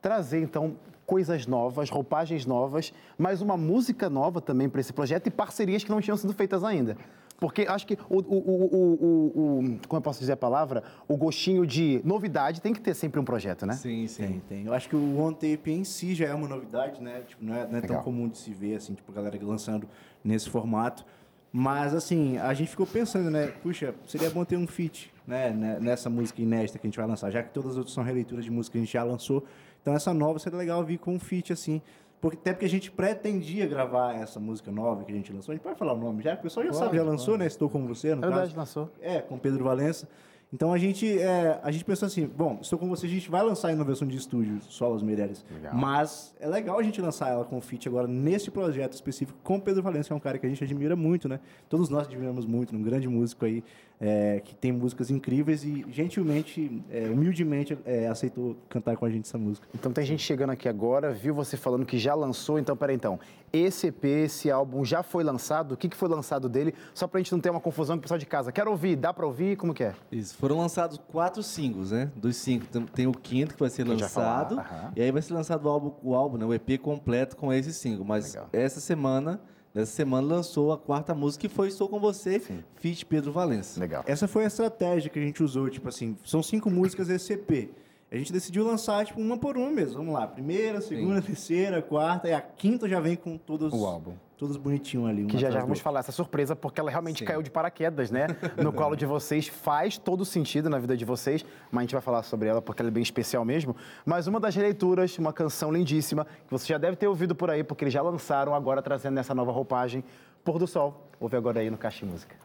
trazer 0.01 0.41
então 0.43 0.77
coisas 1.07 1.47
novas, 1.47 1.91
roupagens 1.91 2.47
novas, 2.47 2.93
mas 3.19 3.41
uma 3.43 3.57
música 3.57 4.09
nova 4.09 4.41
também 4.41 4.69
para 4.69 4.81
esse 4.81 4.93
projeto 4.93 5.27
e 5.27 5.31
parcerias 5.31 5.85
que 5.85 5.91
não 5.91 6.01
tinham 6.01 6.17
sido 6.17 6.33
feitas 6.33 6.65
ainda? 6.65 6.97
Porque 7.45 7.67
acho 7.69 7.87
que 7.87 7.93
o, 8.09 8.21
o, 8.21 8.21
o, 8.21 8.65
o- 8.65 8.95
o- 9.05 9.59
o- 9.75 9.79
como 9.87 9.99
eu 9.99 10.01
posso 10.01 10.19
dizer 10.19 10.33
a 10.33 10.37
palavra, 10.37 10.83
o 11.07 11.15
gostinho 11.15 11.67
de 11.67 12.01
novidade 12.03 12.59
tem 12.59 12.73
que 12.73 12.81
ter 12.81 12.95
sempre 12.95 13.21
um 13.21 13.25
projeto, 13.25 13.67
né? 13.67 13.75
Sim, 13.75 14.07
sim. 14.07 14.23
Tem, 14.27 14.41
tem. 14.49 14.65
Eu 14.67 14.73
acho 14.73 14.89
que 14.89 14.97
o 14.97 15.19
One 15.19 15.35
Tape 15.35 15.71
em 15.71 15.85
si 15.85 16.15
já 16.15 16.25
é 16.29 16.35
uma 16.35 16.49
novidade, 16.49 17.03
né? 17.03 17.21
Tipo, 17.29 17.45
não 17.45 17.55
é, 17.55 17.67
não 17.67 17.79
é 17.79 17.83
tão 17.83 18.03
comum 18.03 18.27
de 18.29 18.39
se 18.39 18.51
ver, 18.51 18.77
assim, 18.77 18.95
tipo, 18.95 19.13
a 19.13 19.15
galera 19.15 19.39
lançando 19.43 19.87
nesse 20.25 20.49
formato. 20.49 21.05
Mas, 21.53 21.95
assim, 21.95 22.39
a 22.39 22.55
gente 22.55 22.69
ficou 22.71 22.87
pensando, 22.87 23.31
né? 23.31 23.49
Puxa, 23.63 23.95
seria 24.07 24.31
bom 24.31 24.43
ter 24.43 24.57
um 24.57 24.67
feat, 24.67 25.13
né? 25.27 25.51
né, 25.51 25.79
Nessa 25.79 26.09
música 26.09 26.41
inédita 26.41 26.79
que 26.79 26.87
a 26.87 26.89
gente 26.89 26.97
vai 26.97 27.07
lançar, 27.07 27.31
já 27.31 27.43
que 27.43 27.51
todas 27.53 27.73
as 27.73 27.77
outras 27.77 27.95
são 27.95 28.03
releituras 28.03 28.43
de 28.45 28.51
música 28.51 28.73
que 28.73 28.79
a 28.79 28.81
gente 28.81 28.93
já 28.95 29.05
lançou. 29.05 29.45
Então, 29.83 29.95
essa 29.95 30.15
nova 30.15 30.39
seria 30.39 30.59
legal 30.59 30.83
vir 30.83 30.97
com 30.97 31.13
um 31.15 31.19
feat, 31.21 31.53
assim. 31.53 31.83
Porque, 32.25 32.39
até 32.39 32.55
porque 32.55 32.65
a 32.65 32.71
gente 32.71 32.91
pretendia 32.91 33.67
gravar 33.67 34.15
essa 34.15 34.41
música 34.41 34.73
nova 34.73 35.05
que 35.05 35.13
a 35.13 35.15
gente 35.15 35.31
lançou. 35.31 35.53
A 35.53 35.57
gente 35.57 35.63
pode 35.63 35.79
falar 35.79 35.93
o 35.93 35.99
nome 35.99 36.23
já? 36.23 36.33
O 36.33 36.39
pessoal 36.39 36.65
já 36.65 36.73
sabe, 36.73 36.97
já 36.97 37.03
lançou, 37.03 37.37
né? 37.37 37.47
Estou 37.47 37.69
com 37.69 37.87
você, 37.87 38.15
no 38.15 38.25
É 38.25 38.29
verdade, 38.29 38.55
caso. 38.55 38.57
lançou. 38.57 38.91
É, 38.99 39.21
com 39.21 39.39
Pedro 39.39 39.63
Valença. 39.63 40.09
Então 40.51 40.73
a 40.73 40.79
gente, 40.79 41.19
é, 41.19 41.61
a 41.63 41.71
gente 41.71 41.85
pensou 41.85 42.07
assim, 42.07 42.27
bom, 42.27 42.59
estou 42.63 42.79
com 42.79 42.89
você, 42.89 43.05
a 43.07 43.11
gente 43.11 43.29
vai 43.29 43.43
lançar 43.43 43.73
em 43.73 43.85
versão 43.85 44.09
de 44.09 44.17
estúdio, 44.17 44.59
Solos 44.63 45.03
Meirelles. 45.03 45.45
Legal. 45.53 45.75
Mas 45.75 46.35
é 46.41 46.49
legal 46.49 46.79
a 46.79 46.83
gente 46.83 46.99
lançar 46.99 47.29
ela 47.29 47.45
com 47.45 47.61
feat 47.61 47.89
agora 47.89 48.07
nesse 48.09 48.51
projeto 48.51 48.95
específico 48.95 49.39
com 49.43 49.61
Pedro 49.61 49.83
Valença, 49.83 50.09
que 50.09 50.13
é 50.15 50.17
um 50.17 50.21
cara 50.21 50.39
que 50.39 50.47
a 50.47 50.49
gente 50.49 50.65
admira 50.65 50.97
muito, 50.97 51.29
né? 51.29 51.41
Todos 51.69 51.91
nós 51.91 52.07
admiramos 52.07 52.47
muito, 52.47 52.75
um 52.75 52.83
grande 52.83 53.07
músico 53.07 53.45
aí, 53.45 53.63
é, 54.01 54.41
que 54.45 54.55
tem 54.55 54.73
músicas 54.73 55.11
incríveis 55.11 55.65
e 55.65 55.85
gentilmente, 55.91 56.83
é, 56.91 57.09
humildemente, 57.09 57.79
é, 57.85 58.09
aceitou 58.09 58.57
cantar 58.69 58.97
com 58.97 59.05
a 59.05 59.11
gente 59.11 59.27
essa 59.27 59.39
música. 59.39 59.67
Então 59.75 59.93
tem 59.93 60.05
gente 60.05 60.23
chegando 60.23 60.51
aqui 60.51 60.69
agora, 60.69 61.13
viu 61.13 61.35
você 61.35 61.57
falando 61.57 61.87
que 61.87 61.99
já 61.99 62.15
lançou, 62.15 62.59
então 62.59 62.77
peraí 62.77 62.97
então. 62.97 63.19
Esse 63.53 63.87
EP, 63.87 64.05
esse 64.05 64.51
álbum 64.51 64.85
já 64.85 65.05
foi 65.05 65.23
lançado? 65.23 65.73
O 65.73 65.77
que, 65.77 65.89
que 65.89 65.97
foi 65.97 66.09
lançado 66.09 66.49
dele? 66.49 66.75
Só 66.93 67.07
pra 67.07 67.21
gente 67.21 67.31
não 67.31 67.39
ter 67.39 67.51
uma 67.51 67.61
confusão 67.61 67.95
com 67.97 68.01
o 68.01 68.03
pessoal 68.03 68.19
de 68.19 68.27
casa. 68.27 68.51
Quero 68.51 68.69
ouvir, 68.69 68.97
dá 68.97 69.15
pra 69.15 69.25
ouvir? 69.25 69.57
Como 69.57 69.73
que 69.73 69.85
é? 69.85 69.95
Isso. 70.11 70.37
Foram 70.37 70.59
lançados 70.59 70.99
quatro 71.09 71.41
singles, 71.41 71.93
né? 71.93 72.11
Dos 72.17 72.37
cinco. 72.37 72.67
Tem, 72.93 73.07
o 73.07 73.13
quinto 73.13 73.55
que 73.55 73.61
vai 73.61 73.71
ser 73.71 73.87
lançado. 73.87 74.61
E 74.97 75.01
aí 75.01 75.13
vai 75.13 75.23
ser 75.23 75.35
lançado 75.35 75.67
o 75.67 75.69
álbum, 75.69 75.93
o 76.03 76.15
álbum, 76.17 76.37
né? 76.37 76.45
O 76.45 76.53
EP 76.53 76.81
completo 76.83 77.37
com 77.37 77.53
esse 77.53 77.73
single. 77.73 78.05
Mas 78.05 78.35
Legal. 78.35 78.49
essa 78.53 78.81
semana, 78.81 79.41
nessa 79.75 79.93
semana, 79.93 80.27
lançou 80.27 80.73
a 80.73 80.79
quarta 80.79 81.15
música 81.15 81.49
que 81.49 81.55
foi 81.55 81.69
Estou 81.69 81.89
Com 81.89 81.99
Você, 81.99 82.41
feat 82.77 83.05
Pedro 83.05 83.33
Valença. 83.33 83.81
Legal. 83.81 84.05
Essa 84.07 84.29
foi 84.29 84.45
a 84.45 84.47
estratégia 84.47 85.11
que 85.11 85.19
a 85.19 85.23
gente 85.23 85.43
usou, 85.43 85.69
tipo 85.69 85.89
assim, 85.89 86.17
são 86.25 86.43
cinco 86.43 86.71
músicas 86.71 87.11
esse 87.11 87.33
EP. 87.33 87.71
A 88.15 88.17
gente 88.17 88.33
decidiu 88.33 88.65
lançar, 88.65 89.05
tipo, 89.05 89.21
uma 89.21 89.37
por 89.37 89.57
uma 89.57 89.69
mesmo. 89.69 89.99
Vamos 89.99 90.15
lá, 90.15 90.25
primeira, 90.25 90.81
segunda, 90.81 91.21
terceira, 91.21 91.83
quarta, 91.83 92.29
e 92.29 92.33
a 92.33 92.41
quinta 92.41 92.89
já 92.89 93.01
vem 93.01 93.17
com 93.17 93.37
todos... 93.37 93.73
O 93.73 93.85
álbum. 93.85 94.15
Todos 94.37 94.57
bonitinhos 94.57 95.09
ali. 95.09 95.25
um 95.25 95.27
Que 95.27 95.37
já 95.37 95.51
já 95.51 95.61
vamos 95.61 95.81
falar 95.81 95.99
essa 95.99 96.13
surpresa, 96.13 96.55
porque 96.55 96.79
ela 96.79 96.93
realmente 96.93 97.21
Sim. 97.21 97.25
caiu 97.25 97.43
de 97.43 97.51
paraquedas, 97.51 98.13
né? 98.13 98.29
No 98.57 98.71
colo 98.73 98.95
de 98.95 99.05
vocês, 99.05 99.49
faz 99.49 99.99
todo 99.99 100.25
sentido 100.25 100.71
na 100.71 100.79
vida 100.79 100.97
de 100.97 101.05
vocês, 101.05 101.45
mas 101.73 101.81
a 101.81 101.83
gente 101.83 101.93
vai 101.93 102.01
falar 102.01 102.23
sobre 102.23 102.49
ela 102.49 102.63
porque 102.63 102.83
ela 102.83 102.89
é 102.89 102.93
bem 102.93 103.03
especial 103.03 103.45
mesmo. 103.45 103.75
Mas 104.07 104.29
uma 104.29 104.39
das 104.39 104.55
releituras, 104.55 105.19
uma 105.19 105.33
canção 105.33 105.73
lindíssima, 105.73 106.25
que 106.25 106.53
você 106.53 106.69
já 106.69 106.79
deve 106.79 106.97
ter 106.97 107.09
ouvido 107.09 107.35
por 107.35 107.51
aí, 107.51 107.65
porque 107.65 107.83
eles 107.83 107.95
já 107.95 108.03
lançaram 108.03 108.55
agora 108.55 108.81
trazendo 108.81 109.19
essa 109.19 109.35
nova 109.35 109.51
roupagem, 109.51 110.05
Pôr 110.45 110.61
do 110.61 110.69
Sol. 110.69 111.09
Ouve 111.19 111.37
agora 111.37 111.59
aí 111.59 111.69
no 111.69 111.77
Caixa 111.77 112.07
de 112.07 112.13
Música. 112.13 112.37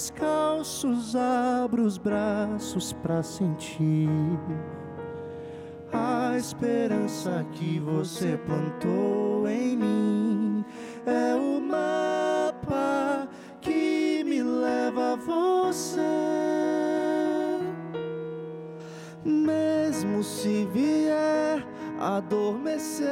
Descalços, 0.00 1.14
abro 1.14 1.84
os 1.84 1.98
braços 1.98 2.90
para 2.90 3.22
sentir 3.22 4.08
a 5.92 6.34
esperança 6.38 7.44
que 7.52 7.78
você 7.78 8.38
plantou 8.46 9.46
em 9.46 9.76
mim 9.76 10.64
é 11.04 11.34
o 11.34 11.60
mapa 11.60 13.28
que 13.60 14.24
me 14.24 14.42
leva 14.42 15.12
a 15.12 15.16
você. 15.16 16.00
Mesmo 19.22 20.22
se 20.22 20.66
vier 20.72 21.62
adormecer, 21.98 23.10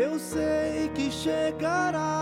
eu 0.00 0.18
sei 0.18 0.88
que 0.94 1.10
chegará 1.10 2.17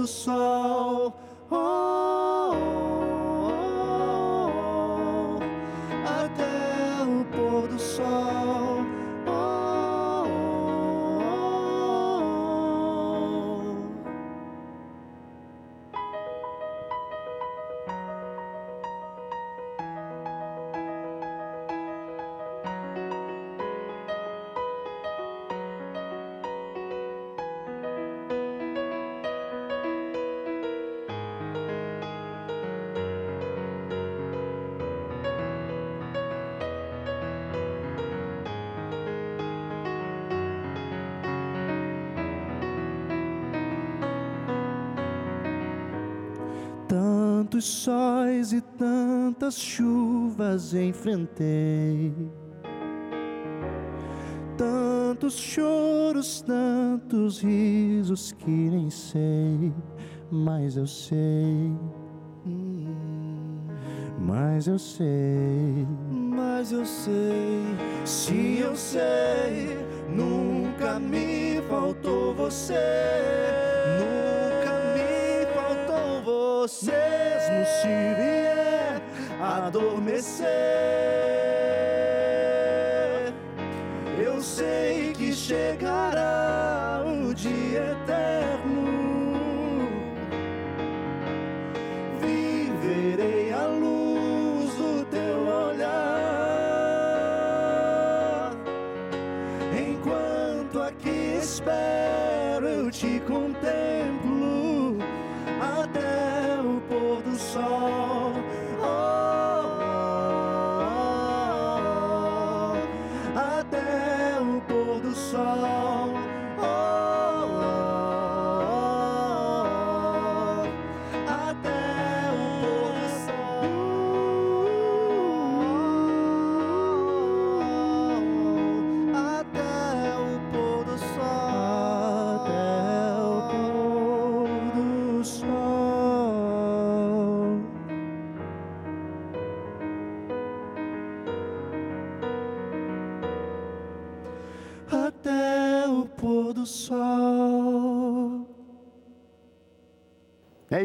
do 0.00 0.06
sol. 0.06 0.59
Tantos 47.60 47.74
sóis 47.82 48.52
e 48.54 48.62
tantas 48.62 49.58
chuvas 49.58 50.72
enfrentei. 50.72 52.10
Tantos 54.56 55.34
choros, 55.34 56.40
tantos 56.40 57.42
risos 57.42 58.32
que 58.32 58.50
nem 58.50 58.88
sei, 58.88 59.74
mas 60.30 60.78
eu 60.78 60.86
sei. 60.86 61.76
Mas 64.18 64.66
eu 64.66 64.78
sei, 64.78 65.86
Mas 66.10 66.72
eu 66.72 66.86
sei, 66.86 67.62
sim 68.06 68.60
eu 68.60 68.74
sei, 68.74 69.76
nunca 70.08 70.98
me 70.98 71.60
faltou 71.68 72.34
você. 72.34 72.72
Nunca 73.98 74.29
você. 76.60 76.92
mesmo 76.92 77.64
se 77.64 77.88
vier 77.88 79.00
adormecer. 79.40 81.49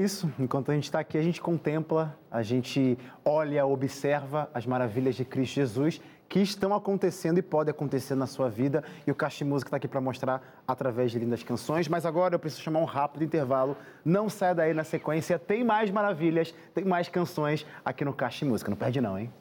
Isso. 0.06 0.32
Enquanto 0.40 0.72
a 0.72 0.74
gente 0.74 0.86
está 0.86 1.00
aqui, 1.00 1.18
a 1.18 1.22
gente 1.22 1.42
contempla, 1.42 2.18
a 2.32 2.42
gente 2.42 2.98
olha, 3.26 3.66
observa 3.66 4.50
as 4.54 4.66
maravilhas 4.66 5.16
de 5.16 5.26
Cristo 5.26 5.56
Jesus 5.56 6.00
que 6.30 6.40
estão 6.40 6.74
acontecendo 6.74 7.38
e 7.38 7.42
podem 7.42 7.72
acontecer 7.72 8.16
na 8.16 8.28
sua 8.28 8.50
vida. 8.50 8.84
E 9.06 9.12
o 9.12 9.16
Caixa 9.16 9.44
Música 9.44 9.70
está 9.70 9.78
aqui 9.78 9.88
para 9.88 10.02
mostrar 10.02 10.42
através 10.68 11.12
de 11.12 11.20
lindas 11.20 11.44
canções. 11.44 11.88
Mas 11.88 12.06
agora 12.06 12.36
eu 12.36 12.40
preciso 12.40 12.64
chamar 12.64 12.80
um 12.80 12.86
rápido 12.86 13.24
intervalo. 13.24 13.78
Não 14.04 14.30
saia 14.30 14.56
daí 14.56 14.74
na 14.74 14.84
sequência. 14.84 15.38
Tem 15.38 15.64
mais 15.64 15.92
maravilhas, 15.92 16.54
tem 16.74 16.86
mais 16.86 17.10
canções 17.10 17.66
aqui 17.84 18.06
no 18.06 18.14
Caixa 18.14 18.46
Música. 18.46 18.70
Não 18.70 18.78
perde 18.78 19.02
não, 19.02 19.18
hein? 19.20 19.32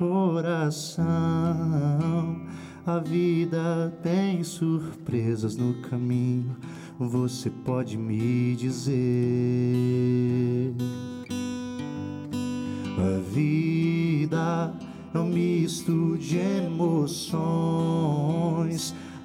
Coração. 0.00 1.04
A 2.86 2.98
vida 2.98 3.92
tem 4.02 4.42
surpresas 4.42 5.54
no 5.56 5.74
caminho. 5.82 6.56
Você 6.98 7.50
pode 7.50 7.98
me 7.98 8.56
dizer. 8.56 8.94
A 12.96 13.20
vida 13.30 14.72
é 15.12 15.18
um 15.18 15.26
misto 15.26 16.16
de 16.16 16.38
emoções. 16.38 17.34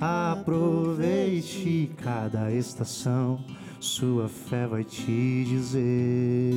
Aproveite 0.01 1.89
cada 1.95 2.51
estação, 2.51 3.39
sua 3.79 4.27
fé 4.27 4.67
vai 4.67 4.83
te 4.83 5.45
dizer. 5.45 6.53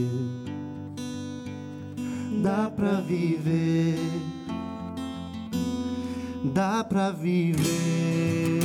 Dá 2.43 2.71
pra 2.71 3.01
viver, 3.01 3.99
dá 6.55 6.85
pra 6.85 7.11
viver. 7.11 8.58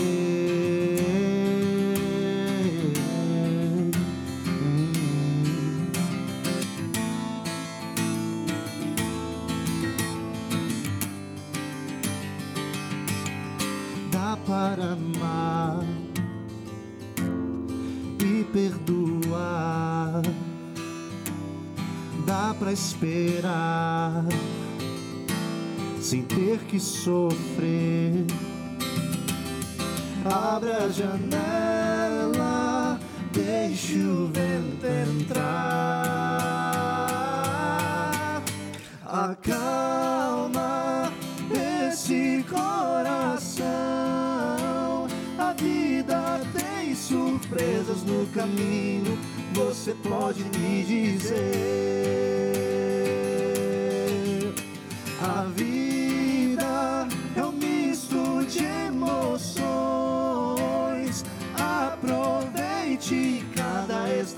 Esperar 22.73 24.25
sem 26.01 26.23
ter 26.23 26.57
que 26.67 26.79
sofrer. 26.79 28.25
Abra 30.25 30.85
a 30.85 30.89
janela, 30.89 32.19
deixe 33.31 33.99
o 33.99 34.27
vento 34.27 34.85
entrar. 34.85 35.43
Acalma 39.05 40.63
esse 41.51 42.43
coração. 42.49 43.67
A 45.37 45.53
vida 45.53 46.41
tem 46.53 46.95
surpresas 46.95 48.03
no 48.03 48.25
caminho. 48.27 49.17
Você 49.53 49.93
pode 49.93 50.43
me 50.57 50.83
dizer. 50.83 52.42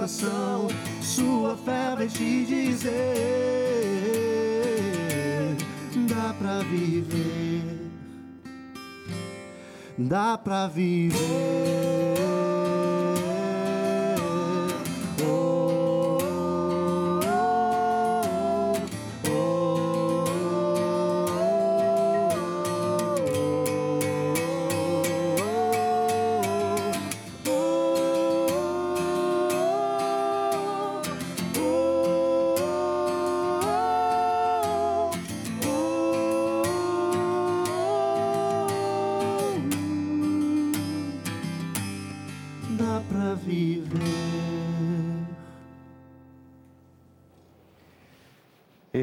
Estação, 0.05 0.67
sua 1.01 1.57
fé 1.57 1.95
vai 1.97 2.07
te 2.07 2.45
dizer: 2.45 2.93
dá 6.07 6.33
pra 6.37 6.59
viver, 6.59 7.89
dá 9.97 10.37
pra 10.37 10.67
viver. 10.67 11.84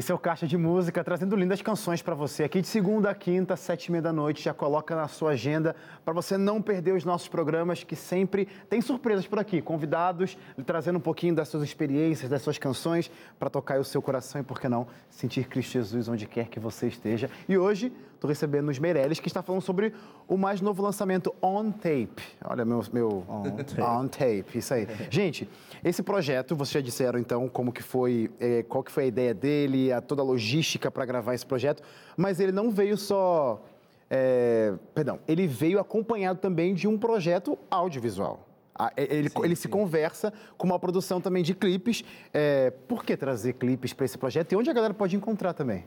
Esse 0.03 0.11
é 0.11 0.15
o 0.15 0.19
Caixa 0.19 0.45
de 0.45 0.57
Música, 0.57 1.01
trazendo 1.01 1.33
lindas 1.33 1.61
canções 1.61 2.01
para 2.01 2.13
você. 2.13 2.43
Aqui 2.43 2.59
de 2.59 2.67
segunda 2.67 3.09
a 3.09 3.15
quinta, 3.15 3.55
sete 3.55 3.85
e 3.85 3.91
meia 3.93 4.01
da 4.01 4.11
noite. 4.11 4.43
Já 4.43 4.53
coloca 4.53 4.93
na 4.93 5.07
sua 5.07 5.31
agenda 5.31 5.73
para 6.03 6.13
você 6.13 6.37
não 6.37 6.61
perder 6.61 6.93
os 6.93 7.05
nossos 7.05 7.29
programas, 7.29 7.85
que 7.85 7.95
sempre 7.95 8.49
tem 8.69 8.81
surpresas 8.81 9.25
por 9.25 9.39
aqui. 9.39 9.61
Convidados, 9.61 10.37
trazendo 10.65 10.97
um 10.97 11.01
pouquinho 11.01 11.33
das 11.33 11.47
suas 11.47 11.63
experiências, 11.63 12.29
das 12.29 12.41
suas 12.41 12.57
canções, 12.57 13.09
para 13.39 13.49
tocar 13.49 13.79
o 13.79 13.85
seu 13.85 14.01
coração 14.01 14.41
e, 14.41 14.43
por 14.43 14.59
que 14.59 14.67
não, 14.67 14.87
sentir 15.09 15.47
Cristo 15.47 15.71
Jesus 15.71 16.09
onde 16.09 16.27
quer 16.27 16.49
que 16.49 16.59
você 16.59 16.87
esteja. 16.87 17.29
E 17.47 17.57
hoje, 17.57 17.89
estou 18.23 18.29
recebendo 18.29 18.69
os 18.69 18.79
Meirelles, 18.79 19.19
que 19.19 19.27
está 19.27 19.41
falando 19.41 19.61
sobre 19.61 19.93
o 20.27 20.37
mais 20.37 20.61
novo 20.61 20.81
lançamento, 20.81 21.35
On 21.41 21.71
Tape. 21.71 22.23
Olha, 22.45 22.63
meu... 22.63 22.81
meu 22.93 23.25
On 23.27 23.43
Tape. 23.43 23.81
On 23.81 24.07
Tape, 24.07 24.57
isso 24.57 24.73
aí. 24.73 24.87
Gente, 25.11 25.49
esse 25.83 26.01
projeto, 26.01 26.55
vocês 26.55 26.73
já 26.73 26.81
disseram 26.81 27.19
então 27.19 27.49
como 27.49 27.73
que 27.73 27.83
foi, 27.83 28.31
eh, 28.39 28.63
qual 28.63 28.81
que 28.81 28.91
foi 28.91 29.03
a 29.03 29.07
ideia 29.07 29.33
dele, 29.33 29.91
a 29.91 29.99
toda 29.99 30.21
a 30.21 30.25
logística 30.25 30.89
para 30.89 31.05
gravar 31.05 31.33
esse 31.33 31.45
projeto, 31.45 31.83
mas 32.15 32.39
ele 32.39 32.53
não 32.53 32.71
veio 32.71 32.95
só, 32.95 33.61
eh, 34.09 34.73
perdão, 34.95 35.19
ele 35.27 35.45
veio 35.45 35.77
acompanhado 35.77 36.39
também 36.39 36.73
de 36.73 36.87
um 36.87 36.97
projeto 36.97 37.59
audiovisual. 37.69 38.47
Ah, 38.75 38.91
Ele, 38.97 39.29
ele 39.43 39.55
se 39.55 39.67
conversa 39.67 40.33
com 40.57 40.65
uma 40.65 40.79
produção 40.79 41.21
também 41.21 41.43
de 41.43 41.53
clipes. 41.53 42.03
Eh, 42.33 42.71
por 42.87 43.05
que 43.05 43.15
trazer 43.15 43.53
clipes 43.53 43.93
para 43.93 44.05
esse 44.05 44.17
projeto 44.17 44.51
e 44.53 44.55
onde 44.55 44.67
a 44.67 44.73
galera 44.73 44.95
pode 44.95 45.15
encontrar 45.15 45.53
também? 45.53 45.85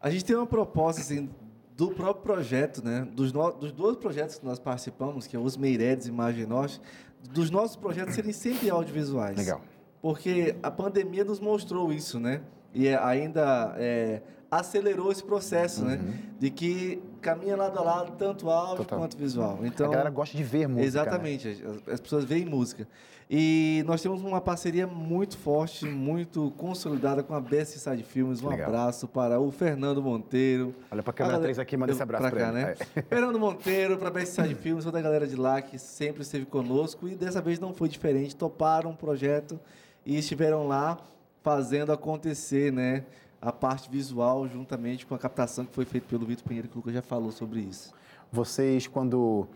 A 0.00 0.10
gente 0.10 0.24
tem 0.24 0.36
uma 0.36 0.46
proposta 0.46 1.00
assim, 1.00 1.28
do 1.76 1.90
próprio 1.90 2.22
projeto, 2.22 2.82
né? 2.84 3.06
Dos, 3.12 3.32
no- 3.32 3.52
dos 3.52 3.70
dois 3.72 3.96
projetos 3.96 4.38
que 4.38 4.44
nós 4.46 4.58
participamos, 4.58 5.26
que 5.26 5.36
é 5.36 5.38
os 5.38 5.56
Meiredes 5.56 6.06
e 6.06 6.10
Norte, 6.46 6.80
dos 7.30 7.50
nossos 7.50 7.76
projetos 7.76 8.14
serem 8.14 8.32
sempre 8.32 8.70
audiovisuais. 8.70 9.36
Legal. 9.36 9.60
Porque 10.00 10.56
a 10.62 10.70
pandemia 10.70 11.24
nos 11.24 11.40
mostrou 11.40 11.92
isso, 11.92 12.18
né? 12.20 12.40
E 12.72 12.86
é- 12.86 12.96
ainda 13.02 13.74
é, 13.78 14.22
acelerou 14.50 15.10
esse 15.12 15.22
processo, 15.24 15.84
né? 15.84 15.98
De 16.38 16.50
que 16.50 17.02
caminha 17.26 17.56
lado 17.56 17.78
a 17.78 17.82
lado, 17.82 18.12
tanto 18.16 18.48
áudio 18.50 18.78
Total. 18.84 18.98
quanto 18.98 19.16
visual. 19.16 19.58
Então, 19.62 19.86
a 19.86 19.90
galera 19.90 20.10
gosta 20.10 20.36
de 20.36 20.42
ver 20.44 20.66
música. 20.68 20.80
né? 20.82 20.86
Exatamente, 20.86 21.48
as, 21.86 21.94
as 21.94 22.00
pessoas 22.00 22.24
veem 22.24 22.44
música. 22.44 22.86
E 23.28 23.82
nós 23.88 24.00
temos 24.00 24.22
uma 24.22 24.40
parceria 24.40 24.86
muito 24.86 25.36
forte, 25.36 25.84
muito 25.84 26.52
consolidada 26.56 27.24
com 27.24 27.34
a 27.34 27.40
Best 27.40 27.76
Side 27.76 28.04
Filmes. 28.04 28.40
Um 28.40 28.48
Legal. 28.50 28.68
abraço 28.68 29.08
para 29.08 29.40
o 29.40 29.50
Fernando 29.50 30.00
Monteiro. 30.00 30.72
Olha 30.92 31.02
câmera 31.02 31.12
A 31.24 31.26
galera- 31.26 31.42
três 31.42 31.58
aqui, 31.58 31.76
manda 31.76 31.90
esse 31.92 32.00
abraço 32.02 32.22
pra 32.22 32.30
cá, 32.30 32.48
ele. 32.50 32.52
né? 32.52 32.74
É. 32.94 33.02
Fernando 33.02 33.36
Monteiro, 33.40 33.98
para 33.98 34.10
Best 34.10 34.34
Side 34.40 34.54
Filmes, 34.54 34.84
toda 34.84 35.00
a 35.00 35.02
galera 35.02 35.26
de 35.26 35.34
lá 35.34 35.60
que 35.60 35.76
sempre 35.76 36.22
esteve 36.22 36.46
conosco 36.46 37.08
e 37.08 37.16
dessa 37.16 37.42
vez 37.42 37.58
não 37.58 37.74
foi 37.74 37.88
diferente. 37.88 38.36
Toparam 38.36 38.90
o 38.92 38.96
projeto 38.96 39.58
e 40.04 40.16
estiveram 40.16 40.68
lá 40.68 40.96
fazendo 41.42 41.90
acontecer, 41.92 42.72
né? 42.72 43.02
A 43.40 43.52
parte 43.52 43.90
visual 43.90 44.48
juntamente 44.48 45.06
com 45.06 45.14
a 45.14 45.18
captação 45.18 45.64
que 45.64 45.72
foi 45.74 45.84
feita 45.84 46.06
pelo 46.08 46.24
Vitor 46.26 46.44
Pinheiro, 46.44 46.68
que 46.68 46.74
o 46.74 46.78
Lucas 46.78 46.94
já 46.94 47.02
falou 47.02 47.30
sobre 47.30 47.60
isso. 47.60 47.92
Vocês, 48.32 48.86
quando 48.86 49.46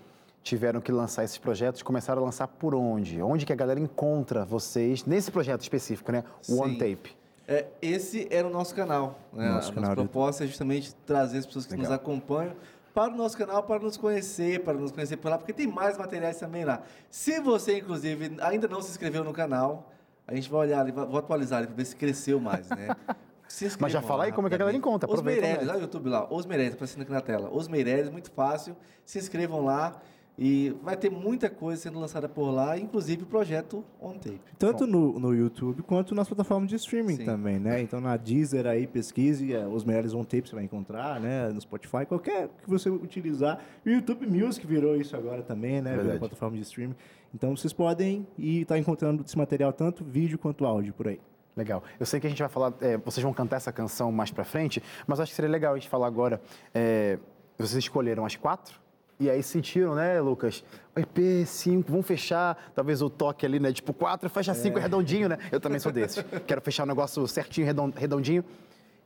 tiveram 0.43 0.81
que 0.81 0.93
lançar 0.93 1.25
esses 1.25 1.39
projetos, 1.39 1.83
começaram 1.83 2.23
a 2.23 2.25
lançar 2.27 2.47
por 2.47 2.75
onde? 2.75 3.21
Onde 3.21 3.45
que 3.45 3.53
a 3.53 3.57
galera 3.57 3.81
encontra 3.81 4.45
vocês 4.45 5.05
nesse 5.05 5.31
projeto 5.31 5.63
específico, 5.63 6.13
né? 6.13 6.25
O 6.49 6.63
One. 6.63 6.79
Tape. 6.79 7.17
É, 7.49 7.67
esse 7.83 8.29
era 8.31 8.47
o 8.47 8.51
nosso 8.51 8.75
canal. 8.75 9.19
Né? 9.33 9.49
Nosso 9.49 9.71
a 9.73 9.75
canal 9.75 9.91
nossa 9.91 10.03
de- 10.03 10.09
proposta 10.09 10.45
é 10.45 10.47
justamente 10.47 10.95
trazer 11.05 11.39
as 11.39 11.47
pessoas 11.47 11.67
que 11.67 11.73
Legal. 11.73 11.91
nos 11.91 11.95
acompanham 11.95 12.53
para 12.95 13.13
o 13.13 13.17
nosso 13.17 13.37
canal, 13.37 13.63
para 13.65 13.81
nos 13.83 13.97
conhecer, 13.97 14.63
para 14.63 14.75
nos 14.75 14.93
conhecer 14.93 15.17
por 15.17 15.31
lá, 15.31 15.39
porque 15.39 15.53
tem 15.53 15.67
mais 15.67 15.99
materiais 15.99 16.39
também 16.39 16.65
lá. 16.65 16.83
Se 17.11 17.41
você, 17.41 17.79
inclusive, 17.79 18.37
ainda 18.41 18.69
não 18.69 18.81
se 18.81 18.91
inscreveu 18.91 19.25
no 19.25 19.33
canal, 19.33 19.91
a 20.27 20.35
gente 20.35 20.49
vai 20.51 20.61
olhar, 20.61 20.91
vou 20.93 21.19
atualizar 21.19 21.59
ali 21.59 21.67
para 21.67 21.77
ver 21.77 21.85
se 21.87 21.97
cresceu 21.97 22.39
mais, 22.41 22.69
né? 22.69 22.95
Se 23.51 23.67
inscrevam 23.67 23.87
Mas 23.87 23.93
já 23.93 24.01
fala 24.01 24.25
aí 24.25 24.33
como 24.33 24.47
é 24.47 24.49
que 24.49 24.55
a 24.55 24.59
galera 24.59 24.77
encontra, 24.77 25.11
Os 25.11 25.21
Meireles, 25.21 25.67
lá 25.67 25.75
no 25.75 25.81
YouTube 25.81 26.09
lá, 26.09 26.33
Os 26.33 26.47
Meireles, 26.47 26.75
aparecendo 26.75 27.03
aqui 27.03 27.11
na 27.11 27.21
tela. 27.21 27.51
Os 27.53 27.67
Meireles, 27.67 28.09
muito 28.09 28.31
fácil. 28.31 28.77
Se 29.05 29.19
inscrevam 29.19 29.65
lá 29.65 30.01
e 30.39 30.73
vai 30.85 30.97
ter 30.97 31.11
muita 31.11 31.51
coisa 31.51 31.83
sendo 31.83 31.99
lançada 31.99 32.29
por 32.29 32.49
lá, 32.49 32.79
inclusive 32.79 33.25
o 33.25 33.27
projeto 33.27 33.85
On 34.01 34.13
Tape. 34.13 34.41
Tanto 34.57 34.87
no, 34.87 35.19
no 35.19 35.35
YouTube 35.35 35.83
quanto 35.83 36.15
nas 36.15 36.29
plataformas 36.29 36.71
de 36.71 36.77
streaming 36.77 37.17
Sim. 37.17 37.25
também, 37.25 37.59
né? 37.59 37.83
Então 37.83 38.01
na 38.01 38.17
Deezer 38.17 38.69
aí, 38.69 38.87
pesquise, 38.87 39.53
é, 39.53 39.67
os 39.67 39.85
melhores 39.85 40.15
on 40.15 40.23
tape 40.23 40.49
você 40.49 40.55
vai 40.55 40.65
encontrar, 40.65 41.21
né? 41.21 41.49
No 41.49 41.61
Spotify, 41.61 42.07
qualquer 42.07 42.49
que 42.63 42.71
você 42.71 42.89
utilizar. 42.89 43.59
E 43.85 43.91
o 43.91 43.93
YouTube 43.95 44.29
Music 44.29 44.65
virou 44.65 44.95
isso 44.95 45.17
agora 45.17 45.43
também, 45.43 45.83
né? 45.83 45.91
Virou 45.91 45.97
Verdade. 46.05 46.21
plataforma 46.21 46.57
de 46.57 46.63
streaming. 46.63 46.95
Então 47.35 47.57
vocês 47.57 47.73
podem 47.73 48.25
ir 48.39 48.63
estar 48.63 48.79
encontrando 48.79 49.25
esse 49.27 49.37
material, 49.37 49.73
tanto 49.73 50.05
vídeo 50.05 50.39
quanto 50.39 50.65
áudio 50.65 50.95
por 50.95 51.09
aí. 51.09 51.21
Legal. 51.57 51.83
Eu 51.99 52.07
sei 52.07 52.21
que 52.21 52.27
a 52.27 52.31
gente 52.31 52.39
vai 52.41 52.49
falar, 52.49 52.73
é, 52.81 52.97
vocês 52.99 53.23
vão 53.23 53.33
cantar 53.33 53.57
essa 53.57 53.73
canção 53.73 54.11
mais 54.13 54.31
pra 54.31 54.45
frente, 54.45 54.83
mas 55.07 55.21
acho 55.21 55.31
que 55.33 55.37
seria 55.37 55.51
legal 55.51 55.75
a 55.75 55.77
gente 55.77 55.89
falar 55.89 56.07
agora. 56.07 56.41
é, 56.75 57.19
vocês 57.59 57.75
escolheram 57.75 58.25
as 58.25 58.37
quatro? 58.37 58.81
E 59.19 59.29
aí 59.29 59.43
sentiram, 59.43 59.95
né, 59.95 60.19
Lucas? 60.19 60.65
O 60.97 61.01
EP, 61.01 61.47
cinco, 61.47 61.91
vamos 61.91 62.07
fechar. 62.07 62.73
Talvez 62.75 63.03
o 63.03 63.11
toque 63.11 63.45
ali, 63.45 63.61
né? 63.61 63.71
Tipo, 63.71 63.93
quatro, 63.93 64.31
fecha 64.31 64.55
cinco, 64.55 64.79
é 64.79 64.81
redondinho, 64.81 65.29
né? 65.29 65.37
Eu 65.53 65.61
também 65.61 65.79
sou 65.79 65.93
desses. 65.93 66.25
Quero 66.47 66.63
fechar 66.63 66.85
o 66.85 66.87
negócio 66.87 67.27
certinho, 67.29 67.67
redon- 67.67 67.93
redondinho. 67.95 68.43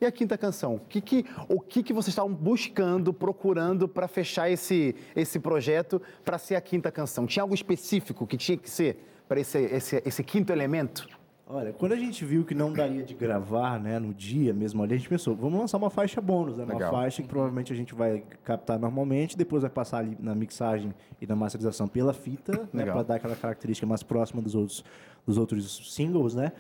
E 0.00 0.07
a 0.07 0.12
quinta 0.12 0.38
canção? 0.38 0.76
O 0.76 0.80
que, 0.80 1.00
que, 1.00 1.26
o 1.48 1.59
que, 1.61 1.83
que 1.83 1.92
vocês 1.92 2.12
estavam 2.12 2.33
buscando, 2.33 3.12
procurando 3.12 3.88
para 3.88 4.07
fechar 4.07 4.48
esse, 4.48 4.94
esse 5.16 5.40
projeto 5.40 6.00
para 6.24 6.38
ser 6.38 6.54
a 6.54 6.61
quinta 6.61 6.92
canção? 6.92 7.26
Tinha 7.26 7.42
algo 7.42 7.54
específico 7.54 8.24
que 8.24 8.37
tinha 8.37 8.57
que 8.57 8.70
ser 8.70 9.04
para 9.26 9.40
esse, 9.40 9.59
esse, 9.59 10.00
esse 10.07 10.22
quinto 10.22 10.52
elemento? 10.52 11.09
Olha, 11.46 11.74
quando 11.74 11.92
a 11.92 11.96
gente 11.96 12.24
viu 12.24 12.42
que 12.42 12.54
não 12.54 12.72
daria 12.72 13.02
de 13.02 13.12
gravar, 13.12 13.78
né, 13.78 13.98
no 13.98 14.14
dia 14.14 14.54
mesmo 14.54 14.83
ali, 14.83 14.94
a 14.94 14.96
gente 14.96 15.09
pensou, 15.09 15.37
vamos 15.37 15.61
lançar 15.61 15.76
uma 15.76 15.90
faixa 15.90 16.18
bônus, 16.18 16.57
né? 16.57 16.64
Uma 16.64 16.72
Legal. 16.72 16.90
faixa 16.90 17.20
que 17.20 17.28
provavelmente 17.28 17.70
a 17.70 17.76
gente 17.76 17.94
vai 17.94 18.24
captar 18.42 18.78
normalmente, 18.78 19.37
depois 19.37 19.61
vai 19.61 19.70
passar 19.70 19.98
ali 19.98 20.16
na 20.18 20.35
mixagem 20.35 20.94
e 21.20 21.26
na 21.26 21.37
masterização 21.37 21.87
pela 21.87 22.14
fita, 22.14 22.66
né, 22.72 22.85
para 22.87 23.02
dar 23.02 23.16
aquela 23.16 23.37
característica 23.37 23.87
mais 23.87 24.02
próxima 24.02 24.40
dos 24.40 24.54
outros, 24.54 24.83
dos 25.26 25.37
outros 25.37 25.94
singles, 25.94 26.35
né? 26.35 26.50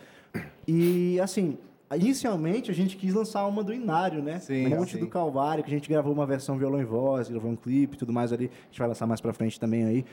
E 0.68 1.18
assim, 1.18 1.56
inicialmente 1.94 2.70
a 2.70 2.74
gente 2.74 2.96
quis 2.98 3.14
lançar 3.14 3.46
uma 3.46 3.64
do 3.64 3.72
Inário, 3.72 4.22
né? 4.22 4.38
Sim, 4.38 4.68
Monte 4.68 4.92
sim. 4.92 4.98
do 4.98 5.06
Calvário, 5.06 5.64
que 5.64 5.70
a 5.70 5.74
gente 5.74 5.88
gravou 5.88 6.12
uma 6.12 6.26
versão 6.26 6.58
violão 6.58 6.80
e 6.80 6.84
voz, 6.84 7.30
gravou 7.30 7.50
um 7.50 7.56
clipe 7.56 7.96
e 7.96 7.98
tudo 7.98 8.12
mais 8.12 8.34
ali. 8.34 8.50
A 8.52 8.66
gente 8.66 8.78
vai 8.78 8.88
lançar 8.88 9.06
mais 9.06 9.20
pra 9.20 9.32
frente 9.32 9.58
também 9.58 9.84
aí. 9.84 10.04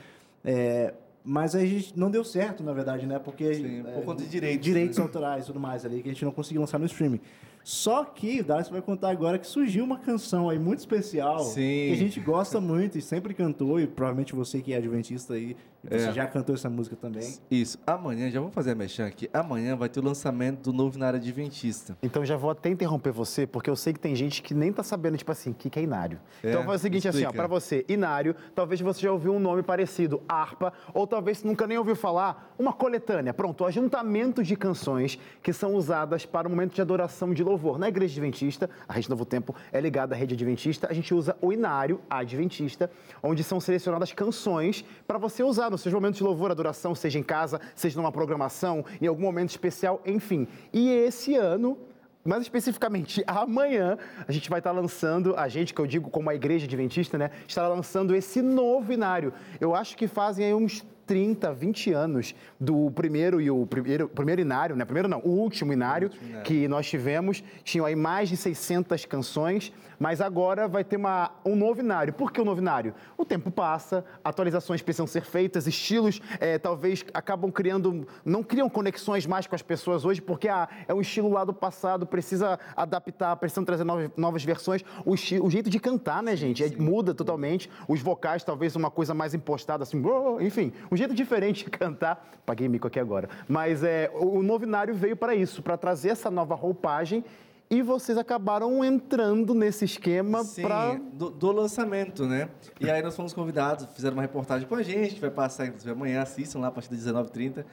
É, 0.42 0.94
mas 1.24 1.54
aí 1.54 1.64
a 1.64 1.68
gente 1.68 1.98
não 1.98 2.10
deu 2.10 2.24
certo, 2.24 2.62
na 2.62 2.72
verdade, 2.72 3.06
né? 3.06 3.18
Porque 3.18 3.54
Sim, 3.54 3.80
é, 3.86 3.92
por 3.92 4.04
conta 4.04 4.22
de 4.22 4.28
direitos, 4.28 4.64
direitos 4.64 4.98
né? 4.98 5.04
autorais 5.04 5.44
e 5.44 5.46
tudo 5.46 5.60
mais 5.60 5.84
ali, 5.84 6.02
que 6.02 6.08
a 6.08 6.12
gente 6.12 6.24
não 6.24 6.32
conseguiu 6.32 6.60
lançar 6.60 6.78
no 6.78 6.86
streaming. 6.86 7.20
Só 7.64 8.04
que 8.04 8.40
o 8.40 8.44
Darcy 8.44 8.70
vai 8.72 8.82
contar 8.82 9.10
agora 9.10 9.38
que 9.38 9.46
surgiu 9.46 9.84
uma 9.84 9.98
canção 9.98 10.48
aí 10.50 10.58
muito 10.58 10.80
especial, 10.80 11.38
Sim. 11.40 11.60
que 11.60 11.92
a 11.92 11.96
gente 11.96 12.20
gosta 12.20 12.60
muito 12.60 12.98
e 12.98 13.02
sempre 13.02 13.32
cantou, 13.34 13.78
e 13.80 13.86
provavelmente 13.86 14.34
você 14.34 14.60
que 14.60 14.72
é 14.72 14.76
adventista 14.76 15.34
aí, 15.34 15.56
você 15.82 16.08
É. 16.08 16.12
já 16.12 16.26
cantou 16.26 16.54
essa 16.54 16.70
música 16.70 16.94
também. 16.94 17.34
Isso. 17.50 17.76
Amanhã, 17.86 18.30
já 18.30 18.38
vamos 18.38 18.54
fazer 18.54 18.70
a 18.70 18.74
mexer 18.74 19.02
aqui. 19.02 19.28
Amanhã 19.32 19.74
vai 19.76 19.88
ter 19.88 19.98
o 19.98 20.02
lançamento 20.04 20.60
do 20.60 20.72
novo 20.72 20.96
na 20.98 21.08
área 21.08 21.18
adventista. 21.18 21.96
Então 22.02 22.24
já 22.24 22.36
vou 22.36 22.50
até 22.50 22.68
interromper 22.68 23.10
você, 23.10 23.46
porque 23.48 23.68
eu 23.68 23.74
sei 23.74 23.92
que 23.92 23.98
tem 23.98 24.14
gente 24.14 24.42
que 24.42 24.54
nem 24.54 24.72
tá 24.72 24.82
sabendo, 24.84 25.16
tipo 25.16 25.32
assim, 25.32 25.50
o 25.50 25.54
que, 25.54 25.68
que 25.70 25.78
é 25.80 25.82
inário. 25.82 26.20
É, 26.42 26.50
então 26.50 26.64
faz 26.64 26.80
o 26.80 26.82
seguinte, 26.82 27.08
assim, 27.08 27.18
ó, 27.18 27.20
explica. 27.22 27.34
pra 27.36 27.46
você, 27.48 27.84
inário, 27.88 28.34
talvez 28.54 28.80
você 28.80 29.00
já 29.00 29.12
ouviu 29.12 29.32
um 29.34 29.40
nome 29.40 29.62
parecido, 29.62 30.22
harpa, 30.28 30.72
ou 30.94 31.04
talvez 31.06 31.42
nunca 31.42 31.66
nem 31.66 31.78
ouviu 31.78 31.96
falar, 31.96 32.54
uma 32.58 32.72
coletânea. 32.72 33.34
Pronto, 33.34 33.62
o 33.62 33.66
ajuntamento 33.66 34.42
de 34.42 34.54
canções 34.56 35.18
que 35.42 35.52
são 35.52 35.74
usadas 35.74 36.24
para 36.24 36.46
o 36.46 36.50
momento 36.50 36.74
de 36.74 36.80
adoração, 36.80 37.32
de 37.34 37.42
louvor. 37.42 37.51
Na 37.78 37.88
igreja 37.88 38.12
adventista, 38.12 38.68
a 38.88 38.92
Rede 38.92 39.10
Novo 39.10 39.24
Tempo 39.24 39.54
é 39.72 39.80
ligada 39.80 40.14
à 40.14 40.18
rede 40.18 40.34
adventista, 40.34 40.88
a 40.90 40.92
gente 40.92 41.14
usa 41.14 41.36
o 41.40 41.52
inário 41.52 42.00
adventista, 42.08 42.90
onde 43.22 43.42
são 43.42 43.60
selecionadas 43.60 44.12
canções 44.12 44.84
para 45.06 45.18
você 45.18 45.42
usar 45.42 45.70
nos 45.70 45.80
seus 45.80 45.94
momentos 45.94 46.18
de 46.18 46.24
louvor, 46.24 46.50
adoração, 46.50 46.94
seja 46.94 47.18
em 47.18 47.22
casa, 47.22 47.60
seja 47.74 47.96
numa 48.00 48.12
programação, 48.12 48.84
em 49.00 49.06
algum 49.06 49.22
momento 49.22 49.50
especial, 49.50 50.00
enfim. 50.06 50.46
E 50.72 50.88
esse 50.88 51.34
ano, 51.34 51.78
mais 52.24 52.42
especificamente 52.42 53.22
amanhã, 53.28 53.98
a 54.26 54.32
gente 54.32 54.48
vai 54.48 54.60
estar 54.60 54.72
lançando, 54.72 55.36
a 55.36 55.48
gente 55.48 55.74
que 55.74 55.80
eu 55.80 55.86
digo 55.86 56.10
como 56.10 56.30
a 56.30 56.34
igreja 56.34 56.66
adventista, 56.66 57.18
né, 57.18 57.30
estará 57.46 57.68
lançando 57.68 58.14
esse 58.14 58.40
novo 58.40 58.92
inário. 58.92 59.32
Eu 59.60 59.74
acho 59.74 59.96
que 59.96 60.06
fazem 60.06 60.46
aí 60.46 60.54
uns 60.54 60.84
30, 61.06 61.52
20 61.52 61.92
anos 61.92 62.34
do 62.58 62.90
primeiro 62.90 63.40
e 63.40 63.50
o 63.50 63.66
primeiro, 63.66 64.08
primeiro 64.08 64.40
inário, 64.40 64.76
né? 64.76 64.84
Primeiro 64.84 65.08
não, 65.08 65.20
o 65.20 65.30
último 65.30 65.72
inário, 65.72 66.08
o 66.08 66.10
último 66.10 66.28
inário. 66.28 66.44
que 66.44 66.68
nós 66.68 66.86
tivemos. 66.88 67.42
Tinham 67.64 67.86
aí 67.86 67.96
mais 67.96 68.28
de 68.28 68.36
600 68.36 69.04
canções, 69.04 69.72
mas 70.02 70.20
agora 70.20 70.66
vai 70.66 70.82
ter 70.82 70.96
uma, 70.96 71.30
um 71.44 71.54
novo 71.54 71.78
inário. 71.78 72.12
Por 72.12 72.32
que 72.32 72.40
o 72.40 72.44
novo 72.44 72.60
inário? 72.60 72.92
O 73.16 73.24
tempo 73.24 73.52
passa, 73.52 74.04
atualizações 74.24 74.82
precisam 74.82 75.06
ser 75.06 75.22
feitas, 75.24 75.68
estilos 75.68 76.20
é, 76.40 76.58
talvez 76.58 77.04
acabam 77.14 77.52
criando, 77.52 78.04
não 78.24 78.42
criam 78.42 78.68
conexões 78.68 79.26
mais 79.26 79.46
com 79.46 79.54
as 79.54 79.62
pessoas 79.62 80.04
hoje, 80.04 80.20
porque 80.20 80.48
ah, 80.48 80.68
é 80.88 80.92
um 80.92 81.00
estilo 81.00 81.30
lá 81.30 81.44
do 81.44 81.54
passado, 81.54 82.04
precisa 82.04 82.58
adaptar, 82.74 83.36
precisam 83.36 83.64
trazer 83.64 83.84
novas, 83.84 84.10
novas 84.16 84.42
versões. 84.42 84.82
O, 85.06 85.12
o, 85.12 85.48
jeito 85.48 85.70
de 85.70 85.78
cantar, 85.78 86.20
né, 86.20 86.34
gente? 86.34 86.64
É, 86.64 86.76
muda 86.76 87.14
totalmente. 87.14 87.70
Os 87.86 88.02
vocais, 88.02 88.42
talvez 88.42 88.74
uma 88.74 88.90
coisa 88.90 89.14
mais 89.14 89.34
impostada, 89.34 89.84
assim, 89.84 90.02
enfim, 90.40 90.72
um 90.90 90.96
jeito 90.96 91.14
diferente 91.14 91.64
de 91.64 91.70
cantar. 91.70 92.28
Paguei 92.44 92.68
mico 92.68 92.88
aqui 92.88 92.98
agora. 92.98 93.28
Mas 93.46 93.84
é, 93.84 94.10
o 94.12 94.42
novinário 94.42 94.96
veio 94.96 95.16
para 95.16 95.32
isso, 95.32 95.62
para 95.62 95.76
trazer 95.76 96.08
essa 96.08 96.28
nova 96.28 96.56
roupagem 96.56 97.24
e 97.72 97.80
vocês 97.80 98.18
acabaram 98.18 98.84
entrando 98.84 99.54
nesse 99.54 99.86
esquema 99.86 100.44
para 100.60 100.96
do, 101.14 101.30
do, 101.30 101.50
lançamento, 101.50 102.26
né? 102.26 102.50
E 102.78 102.90
aí 102.90 103.00
nós 103.02 103.16
fomos 103.16 103.32
convidados, 103.32 103.86
fizeram 103.94 104.14
uma 104.14 104.20
reportagem 104.20 104.68
com 104.68 104.74
a 104.74 104.82
gente, 104.82 105.18
vai 105.18 105.30
passar 105.30 105.64
inclusive 105.64 105.90
amanhã, 105.90 106.20
assistam 106.20 106.58
lá 106.58 106.68
a 106.68 106.70
partir 106.70 106.90
das 106.90 107.00
19h30. 107.00 107.64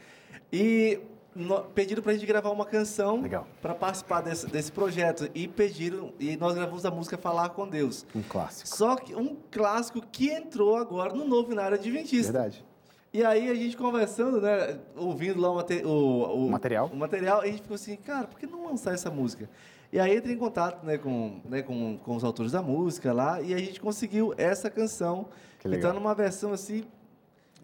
E 0.53 1.01
no, 1.35 1.63
pediram 1.63 2.01
para 2.01 2.13
a 2.13 2.15
gente 2.15 2.25
gravar 2.25 2.49
uma 2.49 2.65
canção 2.65 3.21
para 3.62 3.75
participar 3.75 4.21
desse, 4.21 4.47
desse 4.47 4.71
projeto 4.71 5.29
e 5.35 5.49
pediram 5.49 6.13
e 6.17 6.38
nós 6.38 6.55
gravamos 6.55 6.85
a 6.85 6.91
música 6.91 7.17
Falar 7.17 7.49
com 7.49 7.67
Deus. 7.67 8.05
Um 8.15 8.21
clássico. 8.21 8.69
Só 8.69 8.95
que 8.95 9.13
um 9.13 9.35
clássico 9.51 10.01
que 10.09 10.29
entrou 10.29 10.77
agora 10.77 11.13
no 11.13 11.25
novo 11.25 11.51
Inário 11.51 11.77
Adventista. 11.77 12.31
Verdade. 12.31 12.65
E 13.12 13.21
aí 13.25 13.49
a 13.49 13.55
gente 13.55 13.75
conversando, 13.75 14.39
né, 14.39 14.79
ouvindo 14.95 15.41
lá 15.41 15.51
o, 15.51 15.57
o, 15.57 16.45
o, 16.45 16.49
material, 16.49 16.89
o 16.93 16.95
material, 16.95 17.41
a 17.41 17.47
gente 17.47 17.63
ficou 17.63 17.75
assim, 17.75 17.97
cara, 17.97 18.27
por 18.27 18.39
que 18.39 18.47
não 18.47 18.65
lançar 18.65 18.93
essa 18.93 19.12
música? 19.12 19.49
E 19.91 19.99
aí 19.99 20.17
entrei 20.17 20.36
em 20.36 20.38
contato 20.38 20.86
né, 20.86 20.97
com, 20.97 21.41
né, 21.45 21.62
com, 21.63 21.97
com 21.97 22.15
os 22.15 22.23
autores 22.23 22.52
da 22.52 22.62
música 22.62 23.12
lá 23.12 23.41
e 23.41 23.54
a 23.54 23.58
gente 23.58 23.82
conseguiu 23.82 24.34
essa 24.38 24.69
canção, 24.69 25.28
que, 25.60 25.78
tá 25.78 25.91
numa 25.91 26.13
versão 26.13 26.54
assim... 26.54 26.84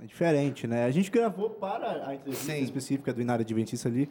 É 0.02 0.06
diferente, 0.06 0.68
né? 0.68 0.84
A 0.84 0.92
gente 0.92 1.10
gravou 1.10 1.52
para 1.52 2.08
a 2.08 2.16
entrevista 2.16 2.52
Sim. 2.52 2.64
específica 2.64 3.14
do 3.14 3.22
Inário 3.22 3.44
Adventista 3.44 3.88
ali, 3.88 4.10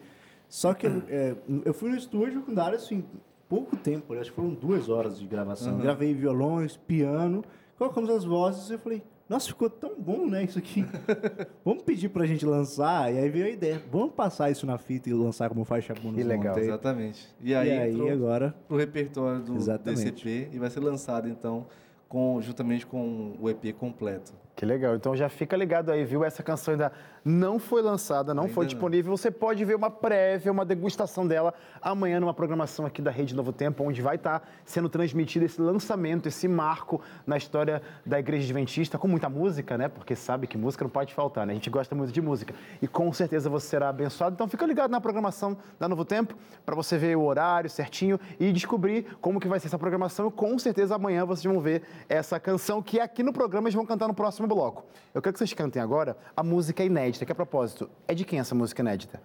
só 0.49 0.73
que 0.73 0.87
é, 0.87 1.35
eu 1.63 1.73
fui 1.73 1.89
no 1.89 1.95
estúdio 1.95 2.41
com 2.41 2.51
o 2.51 2.55
Dário, 2.55 2.75
assim, 2.75 3.05
pouco 3.47 3.75
tempo, 3.75 4.13
acho 4.15 4.31
que 4.31 4.35
foram 4.35 4.53
duas 4.53 4.89
horas 4.89 5.19
de 5.19 5.27
gravação. 5.27 5.73
Uhum. 5.73 5.81
Gravei 5.81 6.13
violões, 6.13 6.75
piano, 6.75 7.43
colocamos 7.77 8.09
as 8.09 8.23
vozes 8.23 8.69
e 8.69 8.73
eu 8.73 8.79
falei 8.79 9.03
nossa, 9.27 9.47
ficou 9.47 9.69
tão 9.69 9.99
bom, 9.99 10.27
né, 10.27 10.43
isso 10.43 10.59
aqui. 10.59 10.85
vamos 11.65 11.81
pedir 11.83 12.09
pra 12.09 12.25
gente 12.27 12.45
lançar, 12.45 13.11
e 13.11 13.17
aí 13.17 13.29
veio 13.29 13.45
a 13.45 13.49
ideia. 13.49 13.81
Vamos 13.91 14.13
passar 14.13 14.51
isso 14.51 14.67
na 14.67 14.77
fita 14.77 15.09
e 15.09 15.13
lançar 15.13 15.49
como 15.49 15.65
faixa 15.65 15.95
bônus. 15.95 16.17
Que 16.17 16.23
legal. 16.23 16.57
Exatamente. 16.57 17.27
E 17.41 17.55
aí, 17.55 17.69
e 17.69 17.71
aí 17.71 18.09
agora... 18.09 18.55
pro 18.67 18.77
repertório 18.77 19.41
do 19.41 19.55
Exatamente. 19.55 20.11
DCP 20.11 20.49
e 20.53 20.59
vai 20.59 20.69
ser 20.69 20.79
lançado, 20.79 21.27
então, 21.27 21.65
com, 22.07 22.39
juntamente 22.39 22.85
com 22.85 23.35
o 23.39 23.49
EP 23.49 23.73
completo. 23.75 24.33
Que 24.55 24.65
legal. 24.65 24.95
Então 24.95 25.13
já 25.15 25.27
fica 25.27 25.57
ligado 25.57 25.91
aí, 25.91 26.05
viu? 26.05 26.23
Essa 26.23 26.41
canção 26.41 26.71
ainda 26.71 26.91
não 27.25 27.59
foi 27.59 27.81
lançada, 27.81 28.33
não 28.33 28.43
ainda 28.43 28.53
foi 28.53 28.65
disponível. 28.65 29.09
Não. 29.09 29.17
Você 29.17 29.29
pode 29.29 29.65
ver 29.65 29.75
uma 29.75 29.89
prévia, 29.89 30.49
uma 30.49 30.63
degustação 30.63 31.27
dela 31.27 31.53
amanhã 31.81 32.21
numa 32.21 32.33
programação 32.33 32.85
aqui 32.85 33.01
da 33.01 33.11
Rede 33.11 33.35
Novo 33.35 33.51
Tempo, 33.51 33.83
onde 33.83 34.01
vai 34.01 34.15
estar 34.15 34.47
sendo 34.63 34.87
transmitido 34.87 35.43
esse 35.43 35.59
lançamento, 35.59 36.27
esse 36.27 36.47
marco 36.47 37.01
na 37.27 37.35
história 37.35 37.81
da 38.05 38.17
Igreja 38.17 38.45
Adventista, 38.45 38.97
com 38.97 39.09
muita 39.09 39.27
música, 39.27 39.77
né? 39.77 39.89
Porque 39.89 40.15
sabe 40.15 40.47
que 40.47 40.57
música 40.57 40.85
não 40.85 40.89
pode 40.89 41.13
faltar, 41.13 41.45
né? 41.45 41.51
A 41.51 41.55
gente 41.55 41.69
gosta 41.69 41.93
muito 41.93 42.13
de 42.13 42.21
música. 42.21 42.53
E 42.81 42.87
com 42.87 43.11
certeza 43.11 43.49
você 43.49 43.67
será 43.67 43.89
abençoado. 43.89 44.35
Então 44.35 44.47
fica 44.47 44.65
ligado 44.65 44.89
na 44.89 45.01
programação 45.01 45.57
da 45.77 45.89
Novo 45.89 46.05
Tempo 46.05 46.33
para 46.65 46.75
você 46.75 46.97
ver 46.97 47.17
o 47.17 47.23
horário 47.23 47.69
certinho 47.69 48.17
e 48.39 48.53
descobrir 48.53 49.17
como 49.19 49.37
que 49.37 49.49
vai 49.49 49.59
ser 49.59 49.67
essa 49.67 49.77
programação. 49.77 50.27
E 50.29 50.31
com 50.31 50.57
certeza 50.57 50.95
amanhã 50.95 51.25
vocês 51.25 51.43
vão 51.43 51.59
ver 51.59 51.81
essa 52.07 52.39
canção 52.39 52.81
que 52.81 53.01
aqui 53.01 53.21
no 53.21 53.33
programa 53.33 53.67
eles 53.67 53.75
vão 53.75 53.85
cantar 53.85 54.07
no 54.07 54.13
próximo 54.13 54.44
próximo 54.45 54.47
bloco. 54.47 54.85
Eu 55.13 55.21
quero 55.21 55.33
que 55.33 55.39
vocês 55.39 55.53
cantem 55.53 55.81
agora 55.81 56.15
a 56.35 56.43
música 56.43 56.83
inédita, 56.83 57.25
que 57.25 57.31
a 57.31 57.35
propósito, 57.35 57.89
é 58.07 58.13
de 58.13 58.23
quem 58.23 58.39
essa 58.39 58.53
música 58.53 58.81
inédita? 58.81 59.21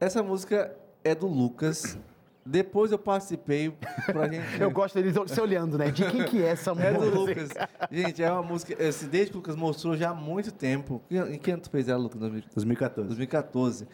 Essa 0.00 0.22
música 0.22 0.74
é 1.04 1.14
do 1.14 1.26
Lucas. 1.26 1.98
Depois 2.44 2.90
eu 2.90 2.98
participei 2.98 3.72
pra 4.06 4.28
gente. 4.28 4.44
eu 4.60 4.70
gosto 4.70 4.94
dele 4.94 5.12
se 5.28 5.40
olhando, 5.40 5.78
né? 5.78 5.90
De 5.92 6.04
quem 6.10 6.24
que 6.24 6.42
é 6.42 6.48
essa 6.48 6.74
música? 6.74 6.90
É 6.92 6.98
do 6.98 7.20
Lucas. 7.20 7.50
Gente, 7.90 8.22
é 8.22 8.32
uma 8.32 8.42
música. 8.42 8.82
Esse, 8.82 9.06
desde 9.06 9.30
que 9.30 9.36
o 9.36 9.40
Lucas 9.40 9.54
mostrou 9.54 9.96
já 9.96 10.10
há 10.10 10.14
muito 10.14 10.50
tempo. 10.50 11.00
Em 11.10 11.38
que 11.38 11.52
ano 11.52 11.62
tu 11.62 11.70
fez 11.70 11.88
ela, 11.88 12.00
Lucas? 12.00 12.18
2014. 12.20 13.06
2014. 13.08 13.88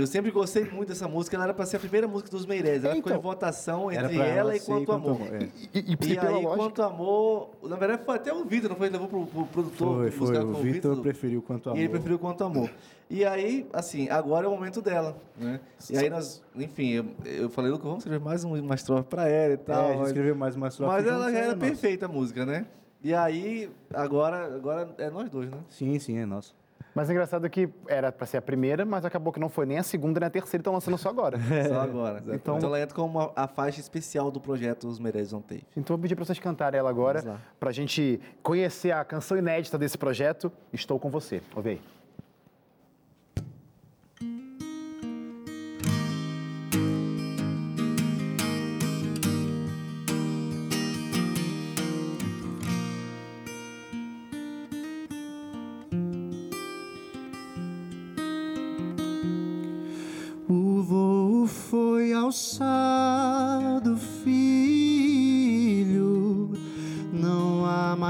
Eu 0.00 0.06
sempre 0.06 0.30
gostei 0.30 0.64
muito 0.64 0.88
dessa 0.88 1.08
música, 1.08 1.36
ela 1.36 1.44
era 1.44 1.54
para 1.54 1.66
ser 1.66 1.76
a 1.76 1.80
primeira 1.80 2.06
música 2.06 2.30
dos 2.30 2.46
Meireles. 2.46 2.84
Ela 2.84 2.96
então, 2.96 3.02
ficou 3.02 3.18
em 3.18 3.20
votação 3.20 3.90
entre 3.90 4.18
ela 4.18 4.56
e 4.56 4.60
Quanto 4.60 4.92
Amor. 4.92 5.16
amor 5.16 5.34
é. 5.34 5.48
E, 5.74 5.78
e, 5.80 5.92
e, 5.92 6.12
e 6.12 6.18
aí, 6.18 6.42
Quanto 6.42 6.82
Amor, 6.82 7.50
na 7.62 7.76
verdade 7.76 8.04
foi 8.04 8.16
até 8.16 8.32
o 8.32 8.44
Vitor, 8.44 8.70
não 8.70 8.76
foi? 8.76 8.88
Levou 8.88 9.08
pro, 9.08 9.26
pro 9.26 9.46
produtor. 9.46 10.10
Foi, 10.10 10.10
foi. 10.10 10.38
O 10.38 10.54
Vitor 10.54 11.00
preferiu 11.00 11.42
Quanto 11.42 11.70
Amor. 11.70 11.78
E 11.78 11.82
ele 11.82 11.88
preferiu 11.88 12.18
Quanto 12.18 12.44
Amor. 12.44 12.70
E 13.10 13.24
aí, 13.24 13.66
assim, 13.72 14.08
agora 14.10 14.44
é 14.44 14.48
o 14.48 14.52
momento 14.52 14.82
dela, 14.82 15.16
né? 15.36 15.60
E 15.90 15.96
aí 15.96 16.10
nós, 16.10 16.42
enfim, 16.54 16.90
eu, 16.90 17.06
eu 17.24 17.48
falei, 17.48 17.70
Lucas, 17.70 17.86
vamos 17.86 17.98
escrever 18.00 18.22
mais 18.22 18.44
uma 18.44 18.74
estrofe 18.74 19.08
para 19.08 19.26
ela 19.28 19.54
e 19.54 19.56
tal. 19.56 19.84
É, 19.84 19.92
a 19.92 19.96
gente 19.96 20.06
escreveu 20.08 20.36
mais 20.36 20.54
uma 20.54 20.68
estrofe. 20.68 20.92
Mas 20.92 21.06
ela 21.06 21.32
já 21.32 21.38
era 21.38 21.56
perfeita 21.56 22.04
a 22.04 22.08
música, 22.08 22.44
né? 22.44 22.66
E 23.02 23.14
aí, 23.14 23.70
agora, 23.94 24.54
agora 24.54 24.94
é 24.98 25.08
nós 25.08 25.30
dois, 25.30 25.48
né? 25.50 25.58
Sim, 25.68 25.98
sim, 25.98 26.18
é 26.18 26.26
nosso. 26.26 26.57
Mas 26.98 27.08
é 27.08 27.12
engraçado 27.12 27.48
que 27.48 27.68
era 27.86 28.10
para 28.10 28.26
ser 28.26 28.38
a 28.38 28.42
primeira, 28.42 28.84
mas 28.84 29.04
acabou 29.04 29.32
que 29.32 29.38
não 29.38 29.48
foi 29.48 29.64
nem 29.64 29.78
a 29.78 29.84
segunda 29.84 30.18
nem 30.18 30.26
a 30.26 30.30
terceira, 30.30 30.60
estão 30.60 30.72
lançando 30.72 30.98
só 30.98 31.10
agora. 31.10 31.38
só 31.68 31.80
agora. 31.80 32.20
Então, 32.34 32.56
então 32.56 32.68
ela 32.68 32.80
entra 32.80 32.92
como 32.92 33.32
a, 33.36 33.46
faixa 33.46 33.78
especial 33.78 34.32
do 34.32 34.40
projeto 34.40 34.88
Os 34.88 34.98
Meirelles 34.98 35.32
on 35.32 35.40
Tape. 35.40 35.64
Então 35.76 35.94
eu 35.94 36.00
pedi 36.00 36.16
para 36.16 36.24
vocês 36.24 36.40
cantarem 36.40 36.76
ela 36.76 36.90
agora, 36.90 37.40
para 37.60 37.70
a 37.70 37.72
gente 37.72 38.20
conhecer 38.42 38.90
a 38.90 39.04
canção 39.04 39.38
inédita 39.38 39.78
desse 39.78 39.96
projeto. 39.96 40.50
Estou 40.72 40.98
com 40.98 41.08
você. 41.08 41.40
Ouve 41.54 41.70
aí. 41.70 41.97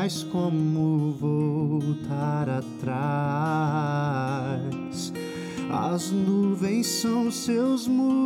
Mais 0.08 0.22
como 0.32 1.12
voltar 1.20 2.48
atrás. 2.48 2.88
As 5.70 6.10
nuvens 6.10 6.86
são 6.86 7.30
seus 7.30 7.86
muros, 7.86 8.22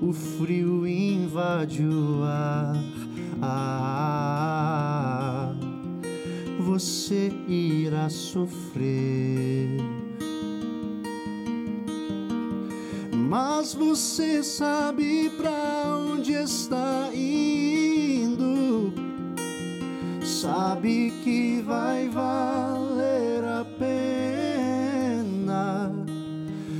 o 0.00 0.14
frio 0.14 0.86
invade 0.86 1.84
o 1.84 2.22
ar. 2.22 2.74
Você 6.60 7.30
irá 7.46 8.08
sofrer 8.08 9.76
Mas 13.28 13.74
você 13.74 14.42
sabe 14.42 15.28
para 15.36 15.98
onde 15.98 16.32
está 16.32 16.87
sabe 20.40 21.12
que 21.24 21.60
vai 21.62 22.08
valer 22.08 23.42
a 23.42 23.64
pena, 23.76 25.26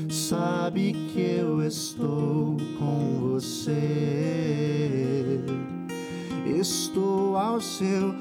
sabe 0.08 0.92
que 1.12 1.38
eu 1.40 1.66
estou 1.66 2.56
com 2.78 3.18
você. 3.18 3.74
Estou 6.46 7.36
ao 7.36 7.60
seu 7.60 8.14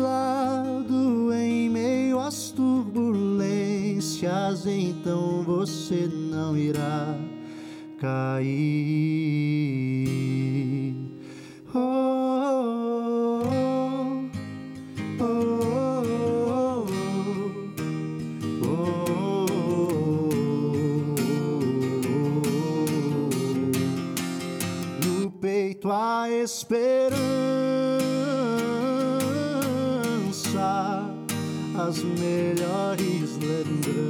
lado 0.00 1.34
em 1.34 1.68
meio 1.68 2.20
às 2.20 2.52
turbulências, 2.52 4.64
então 4.64 5.42
você 5.42 6.08
não 6.08 6.56
irá 6.56 7.18
cair. 7.98 9.73
Esperança, 26.44 27.14
as 31.74 31.98
melhores 32.02 33.38
lembranças 33.38 34.04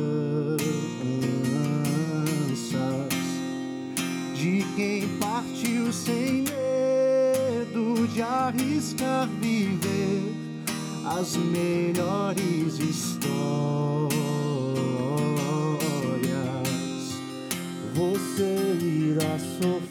de 4.35 4.65
quem 4.75 5.09
partiu 5.19 5.93
sem 5.93 6.43
medo 6.43 8.09
de 8.09 8.21
arriscar 8.21 9.29
viver 9.41 10.35
as 11.07 11.37
melhores 11.37 12.79
histórias. 12.81 14.15
Você 17.95 18.77
irá 18.81 19.39
sofrer, 19.39 19.84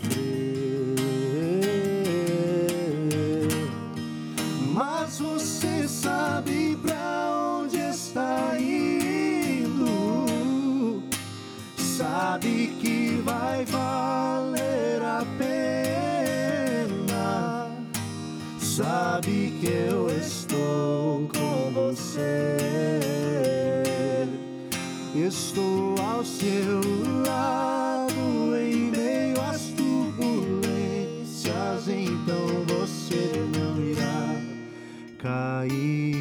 Estou 25.25 25.95
ao 26.01 26.25
seu 26.25 26.81
lado 27.25 28.57
em 28.57 28.91
meio 28.91 29.41
às 29.41 29.67
turbulências. 29.67 31.88
Então 31.88 32.65
você 32.67 33.31
não 33.55 33.81
irá 33.81 34.36
cair. 35.17 36.12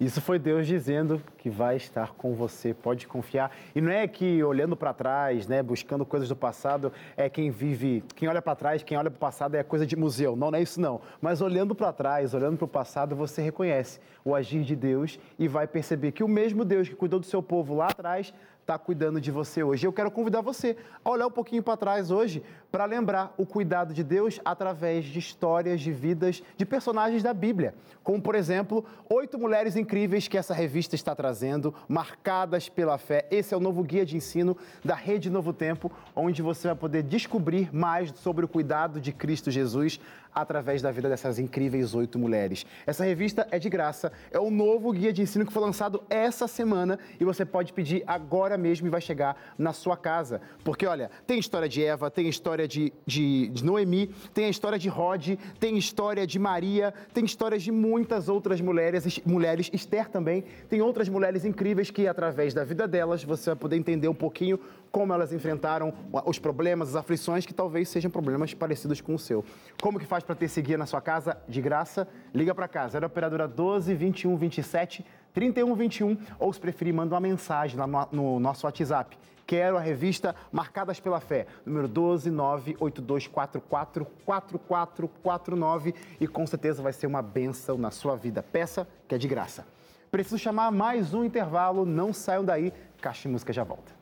Isso 0.00 0.18
foi 0.18 0.38
Deus 0.38 0.66
dizendo 0.66 1.22
que 1.36 1.50
vai 1.50 1.76
estar 1.76 2.12
com 2.14 2.34
você, 2.34 2.72
pode 2.72 3.06
confiar. 3.06 3.54
E 3.74 3.82
não 3.82 3.92
é 3.92 4.08
que 4.08 4.42
olhando 4.42 4.74
para 4.74 4.94
trás, 4.94 5.46
né, 5.46 5.62
buscando 5.62 6.06
coisas 6.06 6.26
do 6.26 6.34
passado, 6.34 6.90
é 7.18 7.28
quem 7.28 7.50
vive, 7.50 8.02
quem 8.16 8.26
olha 8.26 8.40
para 8.40 8.56
trás, 8.56 8.82
quem 8.82 8.96
olha 8.96 9.10
para 9.10 9.18
o 9.18 9.20
passado 9.20 9.56
é 9.56 9.62
coisa 9.62 9.86
de 9.86 9.94
museu. 9.96 10.34
Não, 10.34 10.50
não 10.50 10.58
é 10.58 10.62
isso 10.62 10.80
não. 10.80 11.02
Mas 11.20 11.42
olhando 11.42 11.74
para 11.74 11.92
trás, 11.92 12.32
olhando 12.32 12.56
para 12.56 12.64
o 12.64 12.68
passado, 12.68 13.14
você 13.14 13.42
reconhece 13.42 14.00
o 14.24 14.34
agir 14.34 14.64
de 14.64 14.74
Deus 14.74 15.18
e 15.38 15.46
vai 15.46 15.66
perceber 15.66 16.12
que 16.12 16.24
o 16.24 16.28
mesmo 16.28 16.64
Deus 16.64 16.88
que 16.88 16.96
cuidou 16.96 17.20
do 17.20 17.26
seu 17.26 17.42
povo 17.42 17.74
lá 17.74 17.88
atrás 17.88 18.32
está 18.70 18.78
cuidando 18.78 19.20
de 19.20 19.30
você 19.30 19.62
hoje. 19.62 19.86
Eu 19.86 19.92
quero 19.92 20.10
convidar 20.10 20.40
você 20.40 20.76
a 21.04 21.10
olhar 21.10 21.26
um 21.26 21.30
pouquinho 21.30 21.62
para 21.62 21.76
trás 21.76 22.10
hoje 22.10 22.42
para 22.70 22.84
lembrar 22.84 23.34
o 23.36 23.44
cuidado 23.44 23.92
de 23.92 24.04
Deus 24.04 24.40
através 24.44 25.04
de 25.04 25.18
histórias 25.18 25.80
de 25.80 25.92
vidas 25.92 26.42
de 26.56 26.64
personagens 26.64 27.22
da 27.22 27.34
Bíblia. 27.34 27.74
Como, 28.02 28.20
por 28.20 28.34
exemplo, 28.34 28.84
oito 29.08 29.38
mulheres 29.38 29.76
incríveis 29.76 30.28
que 30.28 30.38
essa 30.38 30.54
revista 30.54 30.94
está 30.94 31.14
trazendo, 31.14 31.74
marcadas 31.88 32.68
pela 32.68 32.96
fé. 32.96 33.26
Esse 33.30 33.54
é 33.54 33.56
o 33.56 33.60
novo 33.60 33.82
guia 33.82 34.06
de 34.06 34.16
ensino 34.16 34.56
da 34.84 34.94
Rede 34.94 35.28
Novo 35.28 35.52
Tempo, 35.52 35.90
onde 36.14 36.42
você 36.42 36.68
vai 36.68 36.76
poder 36.76 37.02
descobrir 37.02 37.74
mais 37.74 38.12
sobre 38.16 38.44
o 38.44 38.48
cuidado 38.48 39.00
de 39.00 39.12
Cristo 39.12 39.50
Jesus 39.50 40.00
através 40.34 40.80
da 40.80 40.90
vida 40.90 41.08
dessas 41.08 41.38
incríveis 41.38 41.94
oito 41.94 42.18
mulheres. 42.18 42.64
Essa 42.86 43.04
revista 43.04 43.46
é 43.50 43.58
de 43.58 43.68
graça, 43.68 44.12
é 44.30 44.38
o 44.38 44.50
novo 44.50 44.92
guia 44.92 45.12
de 45.12 45.22
ensino 45.22 45.44
que 45.44 45.52
foi 45.52 45.62
lançado 45.62 46.02
essa 46.08 46.46
semana 46.46 46.98
e 47.18 47.24
você 47.24 47.44
pode 47.44 47.72
pedir 47.72 48.04
agora 48.06 48.56
mesmo 48.56 48.86
e 48.86 48.90
vai 48.90 49.00
chegar 49.00 49.36
na 49.58 49.72
sua 49.72 49.96
casa. 49.96 50.40
Porque, 50.64 50.86
olha, 50.86 51.10
tem 51.26 51.38
história 51.38 51.68
de 51.68 51.84
Eva, 51.84 52.10
tem 52.10 52.28
história 52.28 52.59
de, 52.66 52.92
de, 53.06 53.48
de 53.48 53.64
Noemi, 53.64 54.10
tem 54.32 54.46
a 54.46 54.48
história 54.48 54.78
de 54.78 54.88
Rod, 54.88 55.36
tem 55.58 55.76
história 55.76 56.26
de 56.26 56.38
Maria, 56.38 56.92
tem 57.12 57.24
histórias 57.24 57.62
de 57.62 57.72
muitas 57.72 58.28
outras 58.28 58.60
mulheres, 58.60 59.20
mulheres, 59.24 59.70
Esther 59.72 60.08
também, 60.08 60.44
tem 60.68 60.80
outras 60.80 61.08
mulheres 61.08 61.44
incríveis 61.44 61.90
que, 61.90 62.06
através 62.06 62.54
da 62.54 62.64
vida 62.64 62.86
delas, 62.86 63.24
você 63.24 63.50
vai 63.50 63.56
poder 63.56 63.76
entender 63.76 64.08
um 64.08 64.14
pouquinho 64.14 64.58
como 64.90 65.12
elas 65.12 65.32
enfrentaram 65.32 65.92
os 66.26 66.38
problemas, 66.38 66.90
as 66.90 66.96
aflições, 66.96 67.46
que 67.46 67.54
talvez 67.54 67.88
sejam 67.88 68.10
problemas 68.10 68.52
parecidos 68.54 69.00
com 69.00 69.14
o 69.14 69.18
seu. 69.18 69.44
Como 69.80 69.98
que 69.98 70.06
faz 70.06 70.24
para 70.24 70.34
ter 70.34 70.46
esse 70.46 70.60
guia 70.60 70.76
na 70.76 70.86
sua 70.86 71.00
casa 71.00 71.36
de 71.48 71.60
graça? 71.60 72.08
Liga 72.34 72.54
para 72.54 72.66
cá, 72.66 72.88
0 72.88 73.06
operadora 73.06 73.46
12 73.46 73.94
21 73.94 74.36
27 74.36 75.04
31 75.32 75.74
21 75.74 76.18
ou 76.38 76.52
se 76.52 76.60
preferir, 76.60 76.92
manda 76.92 77.14
uma 77.14 77.20
mensagem 77.20 77.78
lá 77.78 77.86
no, 77.86 78.08
no 78.10 78.40
nosso 78.40 78.66
WhatsApp. 78.66 79.16
Quero 79.50 79.76
a 79.76 79.80
revista 79.80 80.32
Marcadas 80.52 81.00
pela 81.00 81.18
Fé, 81.18 81.44
número 81.66 81.88
12 81.88 82.30
98244 82.30 84.06
4449 84.24 85.92
e 86.20 86.28
com 86.28 86.46
certeza 86.46 86.80
vai 86.80 86.92
ser 86.92 87.08
uma 87.08 87.20
benção 87.20 87.76
na 87.76 87.90
sua 87.90 88.14
vida. 88.14 88.44
Peça 88.44 88.86
que 89.08 89.14
é 89.16 89.18
de 89.18 89.26
graça. 89.26 89.66
Preciso 90.08 90.38
chamar 90.38 90.70
mais 90.70 91.12
um 91.14 91.24
intervalo, 91.24 91.84
não 91.84 92.12
saiam 92.12 92.44
daí, 92.44 92.72
Caixa 93.00 93.28
Música 93.28 93.52
já 93.52 93.64
volta. 93.64 93.92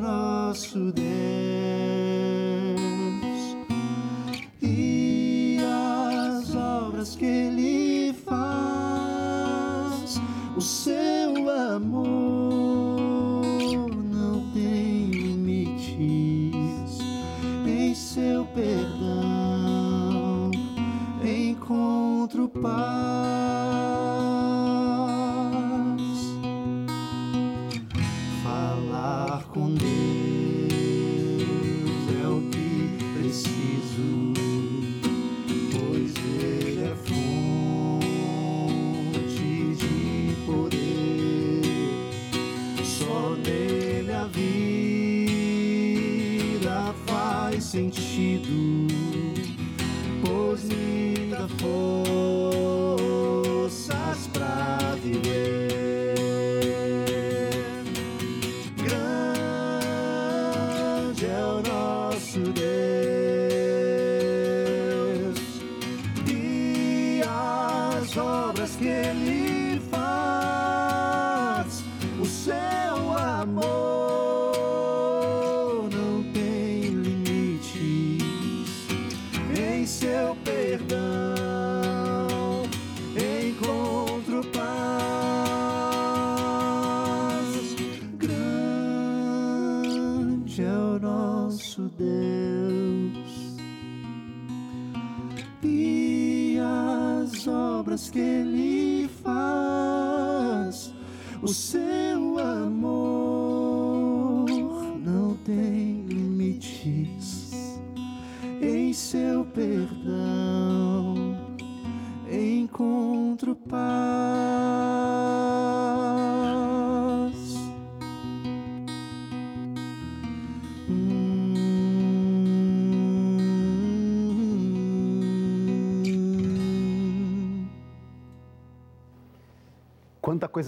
Nosso 0.00 0.92
Deus 0.92 1.71
obras 97.82 98.10
que 98.10 98.20
Ele 98.20 99.10
faz, 99.24 100.94
o 101.42 101.48
seu 101.48 102.38
amor 102.38 104.46
não 105.04 105.34
tem 105.38 106.04
limites, 106.06 107.50
em 108.60 108.92
seu 108.92 109.44
perdão 109.46 110.31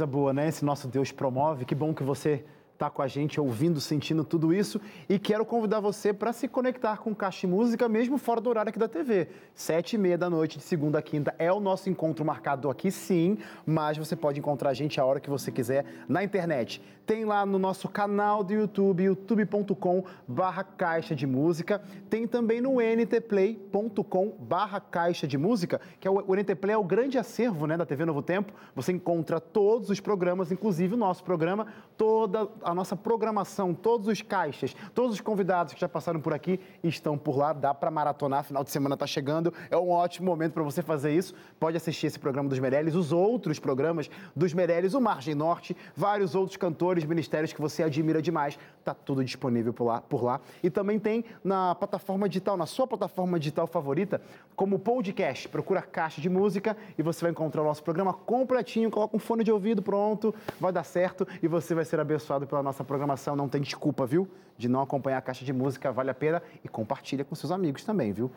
coisa 0.05 0.07
boa, 0.07 0.33
né? 0.33 0.49
Esse 0.49 0.65
nosso 0.65 0.87
Deus 0.87 1.11
promove. 1.11 1.65
Que 1.65 1.75
bom 1.75 1.95
que 1.95 2.03
você 2.03 2.45
está 2.75 2.91
com 2.91 3.01
a 3.01 3.09
gente 3.09 3.41
ouvindo, 3.41 3.81
sentindo 3.81 4.25
tudo 4.25 4.53
isso. 4.53 4.81
E 5.09 5.18
quero 5.18 5.45
convidar 5.45 5.81
você 5.81 6.12
para 6.12 6.33
se 6.33 6.47
conectar 6.47 6.99
com 6.99 7.14
Caixa 7.14 7.47
e 7.47 7.49
Música, 7.49 7.89
mesmo 7.89 8.18
fora 8.18 8.41
do 8.41 8.51
horário 8.51 8.68
aqui 8.68 8.79
da 8.79 8.89
TV. 8.89 9.29
Sete 9.55 9.95
e 9.95 9.99
meia 9.99 10.18
da 10.18 10.29
noite, 10.29 10.59
de 10.59 10.64
segunda 10.64 10.99
a 10.99 11.03
quinta, 11.03 11.35
é 11.39 11.53
o 11.53 11.61
nosso 11.61 11.89
encontro 11.89 12.25
marcado 12.25 12.68
aqui, 12.68 12.91
sim. 12.91 13.39
Mas 13.64 13.97
você 13.97 14.14
pode 14.16 14.39
encontrar 14.39 14.70
a 14.70 14.75
gente 14.75 15.01
a 15.01 15.05
hora 15.05 15.20
que 15.20 15.31
você 15.31 15.51
quiser 15.51 15.87
na 16.09 16.22
internet. 16.22 16.83
Tem 17.07 17.25
lá 17.25 17.45
no 17.45 17.59
nosso 17.59 17.87
canal 17.87 18.43
do 18.43 18.53
YouTube, 18.53 19.03
youtube.com 19.05 20.05
barra 20.27 20.64
Caixa 20.64 21.14
de 21.14 21.27
Música. 21.27 21.83
Tem 22.09 22.27
também 22.27 22.62
no 22.62 22.77
ntplay.com 22.81 24.35
barra 24.41 24.81
Caixa 24.81 25.27
de 25.27 25.37
Música, 25.37 25.81
que 26.01 26.09
é 26.09 26.11
o, 26.11 26.14
o 26.14 26.35
é 26.35 26.77
o 26.77 26.85
grande 26.85 27.18
acervo 27.18 27.66
né, 27.66 27.77
da 27.77 27.85
TV 27.85 28.07
Novo 28.07 28.22
Tempo. 28.22 28.55
Você 28.75 28.91
encontra 28.91 29.39
todos 29.39 29.91
os 29.91 30.01
programas, 30.01 30.51
inclusive 30.51 30.95
o 30.95 30.97
nosso 30.97 31.22
programa, 31.22 31.66
toda 31.97 32.49
a 32.65 32.75
nossa 32.75 32.97
programação, 32.97 33.75
todos 33.75 34.09
os 34.09 34.23
caixas, 34.23 34.75
todos 34.95 35.15
os 35.15 35.21
convidados 35.21 35.75
que 35.75 35.81
já 35.81 35.89
passaram 35.89 36.21
por 36.21 36.33
aqui 36.33 36.59
estão 36.83 37.17
por 37.17 37.37
lá. 37.37 37.53
Dá 37.53 37.75
para 37.75 37.91
maratonar, 37.91 38.45
final 38.45 38.65
de 38.65 38.71
semana 38.71 38.95
está 38.95 39.07
chegando. 39.07 39.53
É 39.71 39.77
um 39.77 39.91
ótimo 39.91 40.27
momento 40.27 40.53
para 40.53 40.62
você 40.62 40.83
fazer 40.83 41.12
isso. 41.12 41.35
Pode 41.61 41.77
assistir 41.77 42.07
esse 42.07 42.19
programa 42.19 42.49
dos 42.49 42.59
Meirelles, 42.59 42.95
os 42.95 43.12
outros 43.12 43.59
programas 43.59 44.11
dos 44.35 44.55
Meirelles, 44.55 44.95
o 44.95 45.01
Margem 45.01 45.35
Norte, 45.35 45.77
vários 45.95 46.35
outros 46.35 46.57
cantores, 46.57 47.05
ministérios 47.05 47.53
que 47.53 47.61
você 47.61 47.83
admira 47.83 48.23
demais. 48.23 48.59
Tá 48.85 48.95
tudo 48.95 49.25
disponível 49.25 49.73
por 49.73 49.85
lá, 49.85 50.01
por 50.01 50.23
lá. 50.23 50.41
E 50.62 50.71
também 50.71 50.99
tem 50.99 51.25
na 51.43 51.75
plataforma 51.75 52.29
digital, 52.29 52.57
na 52.57 52.67
sua 52.67 52.87
plataforma 52.87 53.39
digital 53.39 53.67
favorita, 53.67 54.21
como 54.57 54.79
podcast. 54.79 55.49
Procura 55.49 55.83
Caixa 55.83 56.21
de 56.21 56.29
Música 56.29 56.77
e 56.99 57.03
você 57.03 57.23
vai 57.23 57.31
encontrar 57.31 57.62
o 57.62 57.65
nosso 57.65 57.83
programa 57.83 58.12
completinho. 58.12 58.91
Coloca 58.91 59.17
um 59.17 59.21
fone 59.21 59.45
de 59.45 59.53
ouvido, 59.53 59.83
pronto, 59.83 60.35
vai 60.61 60.73
dar 60.73 60.85
certo 60.85 61.27
e 61.43 61.49
você 61.49 61.75
vai 61.75 61.85
ser 61.85 62.01
abençoado 62.01 62.47
pela 62.55 62.63
nossa 62.63 62.85
programação. 62.85 63.35
Não 63.35 63.49
tem 63.49 63.61
desculpa, 63.61 64.07
viu? 64.07 64.29
De 64.57 64.69
não 64.69 64.81
acompanhar 64.81 65.19
a 65.19 65.21
Caixa 65.21 65.45
de 65.45 65.53
Música, 65.53 65.91
vale 65.91 66.11
a 66.11 66.15
pena 66.15 66.41
e 66.63 66.69
compartilha 66.69 67.25
com 67.25 67.35
seus 67.35 67.51
amigos 67.51 67.83
também, 67.83 68.13
viu? 68.13 68.31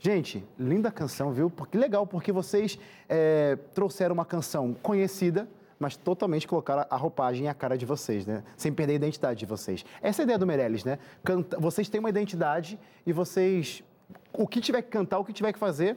Gente, 0.00 0.44
linda 0.58 0.90
canção, 0.90 1.30
viu? 1.30 1.48
Porque 1.48 1.78
legal, 1.78 2.04
porque 2.04 2.32
vocês 2.32 2.78
é, 3.08 3.56
trouxeram 3.72 4.14
uma 4.14 4.24
canção 4.24 4.74
conhecida, 4.82 5.48
mas 5.78 5.96
totalmente 5.96 6.48
colocaram 6.48 6.84
a 6.90 6.96
roupagem 6.96 7.44
e 7.44 7.48
a 7.48 7.54
cara 7.54 7.78
de 7.78 7.86
vocês, 7.86 8.26
né? 8.26 8.42
Sem 8.56 8.72
perder 8.72 8.94
a 8.94 8.96
identidade 8.96 9.38
de 9.38 9.46
vocês. 9.46 9.84
Essa 10.02 10.22
é 10.22 10.22
a 10.22 10.24
ideia 10.24 10.38
do 10.38 10.46
Meirelles, 10.46 10.84
né? 10.84 10.98
Canta, 11.22 11.56
vocês 11.60 11.88
têm 11.88 12.00
uma 12.00 12.08
identidade 12.08 12.78
e 13.06 13.12
vocês, 13.12 13.84
o 14.32 14.48
que 14.48 14.60
tiver 14.60 14.82
que 14.82 14.88
cantar, 14.88 15.18
o 15.18 15.24
que 15.24 15.32
tiver 15.32 15.52
que 15.52 15.58
fazer, 15.58 15.96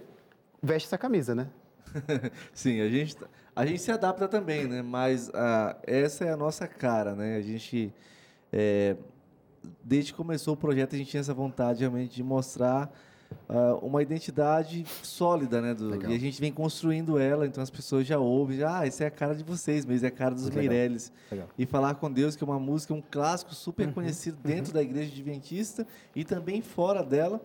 veste 0.61 0.87
essa 0.87 0.97
camisa, 0.97 1.33
né? 1.33 1.47
Sim, 2.53 2.81
a 2.81 2.89
gente, 2.89 3.15
a 3.55 3.65
gente 3.65 3.81
se 3.81 3.91
adapta 3.91 4.27
também, 4.27 4.67
né? 4.67 4.81
Mas 4.81 5.29
ah, 5.33 5.75
essa 5.83 6.25
é 6.25 6.31
a 6.31 6.37
nossa 6.37 6.67
cara, 6.67 7.15
né? 7.15 7.37
A 7.37 7.41
gente, 7.41 7.93
é, 8.51 8.95
desde 9.83 10.11
que 10.11 10.17
começou 10.17 10.53
o 10.53 10.57
projeto, 10.57 10.95
a 10.95 10.97
gente 10.97 11.09
tinha 11.11 11.21
essa 11.21 11.33
vontade 11.33 11.79
realmente 11.81 12.15
de 12.15 12.23
mostrar 12.23 12.91
ah, 13.49 13.75
uma 13.81 14.01
identidade 14.01 14.85
sólida, 15.03 15.61
né? 15.61 15.73
do- 15.73 15.89
e 16.09 16.15
a 16.15 16.19
gente 16.19 16.39
vem 16.39 16.51
construindo 16.51 17.17
ela, 17.19 17.45
então 17.47 17.61
as 17.63 17.69
pessoas 17.69 18.05
já 18.05 18.17
ouvem, 18.19 18.57
já, 18.59 18.79
ah, 18.79 18.87
essa 18.87 19.03
é 19.03 19.07
a 19.07 19.11
cara 19.11 19.35
de 19.35 19.43
vocês, 19.43 19.85
mas 19.85 20.03
é 20.03 20.07
a 20.07 20.11
cara 20.11 20.33
dos 20.35 20.43
Muito. 20.43 20.57
Meirelles. 20.57 21.11
Legal. 21.31 21.49
E 21.57 21.65
falar 21.65 21.95
com 21.95 22.11
Deus, 22.11 22.35
que 22.35 22.43
é 22.43 22.47
uma 22.47 22.59
música, 22.59 22.93
um 22.93 23.01
clássico 23.01 23.53
super 23.55 23.87
Uhum, 23.87 23.93
conhecido 23.93 24.37
dentro 24.43 24.73
da 24.73 24.81
igreja 24.81 25.11
adventista 25.11 25.85
e 26.15 26.23
também 26.23 26.61
fora 26.61 27.03
dela, 27.03 27.41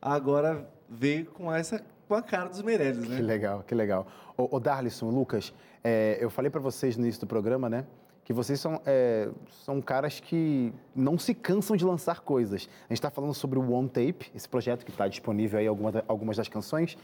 agora 0.00 0.68
veio 0.88 1.26
com 1.26 1.52
essa 1.52 1.82
com 2.10 2.16
a 2.16 2.22
cara 2.22 2.48
dos 2.48 2.60
Meirelles, 2.60 3.08
né? 3.08 3.16
Que 3.18 3.22
legal, 3.22 3.62
que 3.62 3.72
legal. 3.72 4.04
Ô, 4.36 4.56
ô 4.56 4.58
Darlison, 4.58 5.08
Lucas, 5.10 5.54
é, 5.84 6.18
eu 6.20 6.28
falei 6.28 6.50
para 6.50 6.60
vocês 6.60 6.96
no 6.96 7.04
início 7.04 7.20
do 7.20 7.26
programa, 7.28 7.70
né? 7.70 7.86
Que 8.24 8.32
vocês 8.32 8.58
são, 8.58 8.82
é, 8.84 9.28
são 9.64 9.80
caras 9.80 10.18
que 10.18 10.72
não 10.92 11.16
se 11.16 11.32
cansam 11.32 11.76
de 11.76 11.84
lançar 11.84 12.22
coisas. 12.22 12.68
A 12.68 12.92
gente 12.92 12.98
está 12.98 13.10
falando 13.10 13.32
sobre 13.32 13.60
o 13.60 13.72
One 13.72 13.88
Tape, 13.88 14.28
esse 14.34 14.48
projeto 14.48 14.84
que 14.84 14.90
está 14.90 15.06
disponível 15.06 15.60
aí, 15.60 15.68
alguma 15.68 16.02
algumas 16.08 16.36
das 16.36 16.48
canções. 16.48 16.98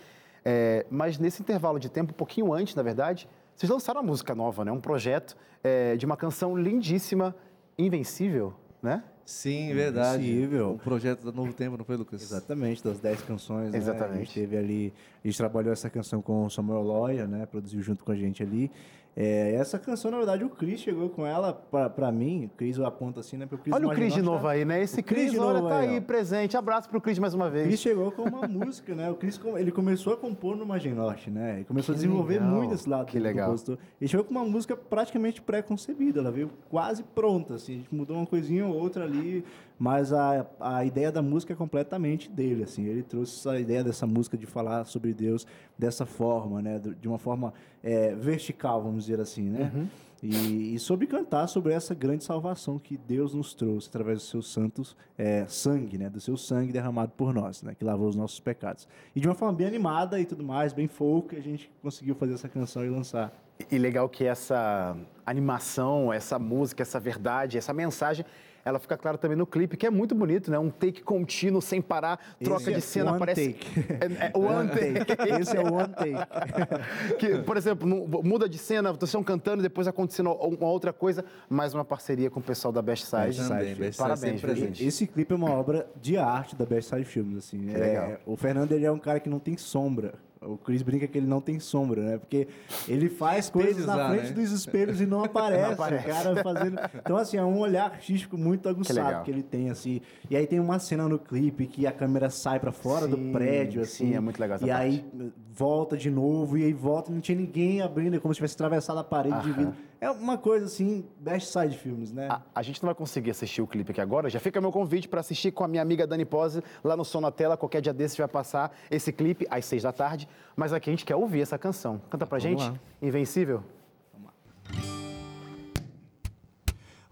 É, 0.45 0.85
mas 0.91 1.21
nesse 1.21 1.41
intervalo 1.41 1.79
de 1.79 1.89
tempo, 1.89 2.11
um 2.11 2.17
pouquinho 2.17 2.53
antes, 2.53 2.75
na 2.75 2.83
verdade, 2.83 3.29
vocês 3.55 3.71
lançaram 3.71 4.01
uma 4.01 4.09
música 4.09 4.35
nova, 4.35 4.65
né? 4.65 4.73
Um 4.73 4.81
projeto 4.81 5.37
é, 5.63 5.95
de 5.95 6.05
uma 6.05 6.17
canção 6.17 6.57
lindíssima, 6.57 7.33
Invencível, 7.79 8.55
né? 8.83 9.05
Sim, 9.27 9.75
verdade. 9.75 10.23
Impossível. 10.23 10.71
O 10.71 10.79
projeto 10.79 11.25
da 11.25 11.33
Novo 11.33 11.53
Tempo, 11.53 11.77
não 11.77 11.85
foi, 11.85 11.97
Lucas? 11.97 12.23
Exatamente, 12.23 12.83
das 12.85 13.01
10 13.01 13.23
canções, 13.23 13.73
né? 13.73 13.79
A 13.79 13.81
Exatamente. 13.81 14.19
gente 14.27 14.35
teve 14.35 14.57
ali, 14.57 14.93
a 15.23 15.27
gente 15.27 15.37
trabalhou 15.37 15.73
essa 15.73 15.91
canção 15.91 16.23
com 16.23 16.47
o 16.47 16.51
Samuel 16.51 16.83
Loya, 16.83 17.27
né? 17.27 17.45
Produziu 17.45 17.83
junto 17.83 18.05
com 18.05 18.13
a 18.13 18.17
gente 18.17 18.41
ali. 18.41 18.71
É, 19.19 19.55
essa 19.55 19.79
canção, 19.79 20.11
na 20.11 20.19
verdade, 20.19 20.45
o 20.45 20.51
Cris 20.51 20.79
chegou 20.79 21.09
com 21.09 21.27
ela 21.27 21.51
pra, 21.55 21.89
pra 21.89 22.13
mim. 22.13 22.45
O 22.45 22.49
Cris 22.51 22.79
aponta 22.79 23.21
assim, 23.21 23.39
né? 23.39 23.47
Pro 23.47 23.57
Cris 23.57 23.75
Olha 23.75 23.87
o 23.87 23.91
Cris 23.91 24.13
de 24.13 24.19
imaginar- 24.21 24.31
novo 24.31 24.47
aí, 24.47 24.63
né? 24.67 24.83
Esse 24.83 25.01
O 25.01 25.03
Cris 25.03 25.31
olha, 25.39 25.55
novo 25.61 25.69
tá 25.71 25.79
aí, 25.79 25.97
ó. 25.97 26.01
presente. 26.03 26.55
Abraço 26.55 26.87
pro 26.91 27.01
Cris 27.01 27.19
mais 27.19 27.33
uma 27.33 27.47
O 27.47 27.51
vez. 27.51 27.67
Cris 27.67 27.81
chegou 27.81 28.13
com 28.13 28.25
uma 28.25 28.47
música, 28.47 28.95
né? 28.95 29.11
O 29.11 29.15
Cris 29.15 29.41
ele 29.57 29.73
começou 29.73 30.13
a 30.13 30.17
compor 30.19 30.55
no 30.55 30.67
Margem 30.67 30.93
Norte, 30.93 31.31
né? 31.31 31.55
Ele 31.57 31.65
começou 31.65 31.95
Que 31.95 31.99
a 31.99 32.03
desenvolver 32.03 32.35
legal, 32.41 32.51
muito 32.51 32.75
esse 32.75 32.87
lado 32.87 33.07
que 33.07 33.19
legal. 33.19 33.47
compositor. 33.47 33.79
Ele 33.99 34.09
chegou 34.09 34.25
com 34.27 34.33
uma 34.33 34.45
música 34.45 34.77
praticamente 34.77 35.41
pré-concebida, 35.41 36.21
ela 36.21 36.31
veio 36.31 36.51
quase 36.69 37.03
pronta, 37.03 37.55
assim. 37.55 37.73
A 37.73 37.77
gente 37.79 37.95
mudou 37.95 38.19
uma 38.19 38.27
coisinha 38.27 38.67
ou 38.67 38.75
outra 38.75 39.05
ali, 39.05 39.43
mas 39.79 40.13
a, 40.13 40.47
a 40.59 40.85
ideia 40.85 41.13
da 41.13 41.21
música 41.21 41.53
é 41.53 41.57
completamente 41.57 42.31
dele, 42.31 42.65
assim. 42.65 42.87
Ele 42.87 43.03
trouxe 43.03 43.39
essa 43.39 43.59
ideia 43.59 43.85
dessa 43.85 44.07
música 44.07 44.37
de 44.37 44.47
falar 44.47 44.85
sobre 44.87 45.13
Deus 45.13 45.47
dessa 45.79 46.07
forma, 46.07 46.63
né? 46.63 46.81
De 47.01 47.07
uma 47.07 47.19
forma 47.19 47.53
é, 47.83 48.15
vertical, 48.15 48.83
vamos 48.83 49.05
dizer 49.05 49.21
assim, 49.21 49.51
né? 49.51 49.71
Uhum. 49.75 49.87
E, 50.23 50.75
e 50.75 50.79
sobre 50.79 51.07
cantar 51.07 51.47
sobre 51.47 51.75
essa 51.75 51.95
grande 51.95 52.25
salvação 52.25 52.79
que 52.79 52.97
Deus 52.97 53.35
nos 53.35 53.53
trouxe 53.53 53.89
através 53.89 54.19
dos 54.21 54.31
seus 54.31 54.51
santos 54.51 54.97
é, 55.17 55.45
sangue, 55.47 55.99
né? 55.99 56.09
Do 56.09 56.21
seu 56.21 56.39
sangue 56.39 56.73
derramado 56.73 57.13
por 57.15 57.35
nós, 57.35 57.63
né? 57.63 57.75
Que 57.75 57.85
lavou 57.85 58.09
os 58.09 58.17
nossos 58.17 58.41
pecados. 58.41 58.89
E 59.15 59.21
de 59.21 59.29
uma 59.29 59.35
forma 59.35 59.53
bem 59.53 59.67
animada 59.67 60.19
e 60.19 60.25
tudo 60.25 60.43
mais, 60.43 60.73
bem 60.73 60.89
folk, 60.89 61.37
a 61.37 61.41
gente 61.41 61.71
conseguiu 61.83 62.15
fazer 62.15 62.33
essa 62.33 62.49
canção 62.49 62.85
e 62.85 62.89
lançar. 62.89 63.31
E 63.71 63.79
legal 63.79 64.09
que 64.09 64.25
essa 64.25 64.97
animação, 65.25 66.13
essa 66.13 66.39
música, 66.39 66.83
essa 66.83 66.99
verdade, 66.99 67.59
essa 67.59 67.75
mensagem, 67.75 68.25
ela 68.67 68.81
fica 68.81 68.97
clara 68.99 69.17
também 69.17 69.39
no 69.39 69.47
clipe, 69.47 69.77
que 69.77 69.87
é 69.87 69.91
muito 69.91 70.13
bonito, 70.13 70.51
né? 70.51 70.59
Um 70.59 70.71
take 70.71 71.01
contínuo, 71.01 71.63
sem 71.63 71.81
parar, 71.81 72.19
troca 72.43 72.63
Esse 72.63 72.73
de 72.73 72.79
é 72.79 72.81
cena, 72.81 73.11
one 73.13 73.19
parece... 73.21 73.53
take. 73.53 73.87
É, 73.97 74.27
é, 74.27 74.33
one 74.37 74.69
take. 74.69 75.41
Esse 75.41 75.57
é 75.57 75.61
o 75.61 75.73
one 75.73 75.95
take. 75.95 77.15
que, 77.17 77.39
por 77.45 77.57
exemplo, 77.57 77.87
muda 78.25 78.49
de 78.49 78.59
cena, 78.59 78.91
vocês 78.91 79.05
estão 79.05 79.23
cantando 79.23 79.61
e 79.61 79.63
depois 79.63 79.87
acontecendo 79.87 80.33
uma 80.33 80.67
outra 80.67 80.93
coisa, 80.93 81.25
mais 81.49 81.75
uma 81.75 81.85
parceria 81.85 82.29
com 82.29 82.41
o 82.41 82.43
pessoal 82.43 82.73
da 82.73 82.83
Best 82.83 83.05
Side. 83.05 83.49
Também, 83.49 83.75
Best 83.77 83.99
Parabéns, 83.99 84.41
presente. 84.41 84.79
gente? 84.79 84.85
Esse 84.85 85.07
clipe 85.07 85.33
é 85.33 85.37
uma 85.37 85.53
obra 85.53 85.89
de 86.03 86.17
arte 86.17 86.57
da 86.57 86.67
Best 86.67 86.91
Side 86.91 87.05
Films, 87.05 87.39
assim. 87.39 87.73
É, 87.73 87.79
legal. 87.79 88.13
O 88.27 88.37
Fernando, 88.37 88.73
ele 88.73 88.85
é 88.85 88.91
um 88.91 88.99
cara 88.99 89.21
que 89.21 89.29
não 89.29 89.39
tem 89.39 89.57
sombra. 89.57 90.26
O 90.41 90.57
Chris 90.59 90.83
brinca 90.83 91.07
que 91.07 91.17
ele 91.17 91.27
não 91.27 91.41
tem 91.41 91.59
sombra, 91.59 92.03
né? 92.03 92.19
Porque 92.19 92.47
ele 92.87 93.09
faz 93.09 93.49
coisas 93.51 93.87
na 93.87 93.95
lá, 93.97 94.11
frente 94.11 94.29
né? 94.29 94.33
dos 94.33 94.53
espelhos 94.53 95.01
e 95.01 95.07
não 95.07 95.25
aparece. 95.25 95.63
Não 95.67 95.73
aparece. 95.73 96.05
O 96.05 96.13
cara 96.13 96.43
fazendo... 96.43 96.79
Então, 96.95 97.17
assim, 97.17 97.37
é 97.39 97.43
um 97.45 97.59
olhar 97.59 97.85
artístico 97.91 98.37
muito 98.37 98.69
aguçado 98.69 99.01
legal. 99.07 99.23
que, 99.25 99.31
ele 99.31 99.43
tem, 99.43 99.71
assim. 99.71 100.01
E 100.31 100.37
aí 100.37 100.47
tem 100.47 100.61
uma 100.61 100.79
cena 100.79 101.09
no 101.09 101.19
clipe 101.19 101.67
que 101.67 101.87
a 101.87 101.93
câmera 101.93 102.29
sai 102.31 102.61
pra 102.61 102.71
fora 102.71 103.07
Sim, 103.07 103.11
do 103.11 103.33
prédio, 103.33 103.81
assim. 103.83 104.09
sim, 104.09 104.15
é 104.15 104.21
muito 104.21 104.39
legal 104.39 104.57
essa 104.57 104.67
E 104.67 104.69
parte. 104.69 104.83
aí 104.83 105.05
volta 105.53 105.97
de 105.97 106.11
novo, 106.11 106.59
e 106.59 106.65
aí 106.65 106.73
volta, 106.75 107.11
não 107.11 107.21
tinha 107.21 107.37
ninguém 107.39 107.81
abrindo, 107.81 108.15
é 108.17 108.19
como 108.21 108.33
se 108.35 108.37
tivesse 108.39 108.55
atravessado 108.55 108.99
a 108.99 109.05
parede 109.05 109.41
de 109.41 109.49
Aham. 109.51 109.57
vidro. 109.57 109.75
É 110.01 110.11
uma 110.11 110.37
coisa, 110.37 110.67
assim, 110.67 111.07
Best 111.19 111.53
Side 111.53 111.79
Films, 111.79 112.13
né? 112.13 112.29
A, 112.31 112.43
a 112.55 112.63
gente 112.63 112.83
não 112.83 112.89
vai 112.89 112.95
conseguir 112.95 113.31
assistir 113.31 113.63
o 113.63 113.67
clipe 113.67 113.93
aqui 113.93 114.01
agora, 114.01 114.29
já 114.29 114.39
fica 114.39 114.61
meu 114.61 114.71
convite 114.71 115.09
para 115.09 115.21
assistir 115.21 115.53
com 115.53 115.65
a 115.65 115.69
minha 115.69 115.83
amiga 115.83 116.07
Dani 116.07 116.25
Pose 116.25 116.63
lá 116.85 116.97
no 116.97 117.05
Som 117.05 117.21
na 117.21 117.31
Tela. 117.31 117.57
Qualquer 117.57 117.81
dia 117.81 117.93
desses 117.93 118.17
vai 118.17 118.29
passar 118.29 118.77
esse 118.91 119.13
clipe 119.13 119.47
às 119.51 119.65
seis 119.65 119.83
da 119.83 119.93
tarde. 119.93 120.29
Mas 120.55 120.73
aqui 120.73 120.91
a 120.91 120.93
gente 120.93 121.05
quer 121.05 121.17
ouvir 121.17 121.41
essa 121.41 121.59
canção. 121.59 122.01
Canta 122.11 122.27
pra 122.27 122.39
Vamos 122.39 122.63
gente, 122.63 122.71
lá. 122.71 122.81
Invencível. 123.01 123.63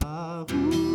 Ah, 0.05 0.45
Antes 0.51 0.94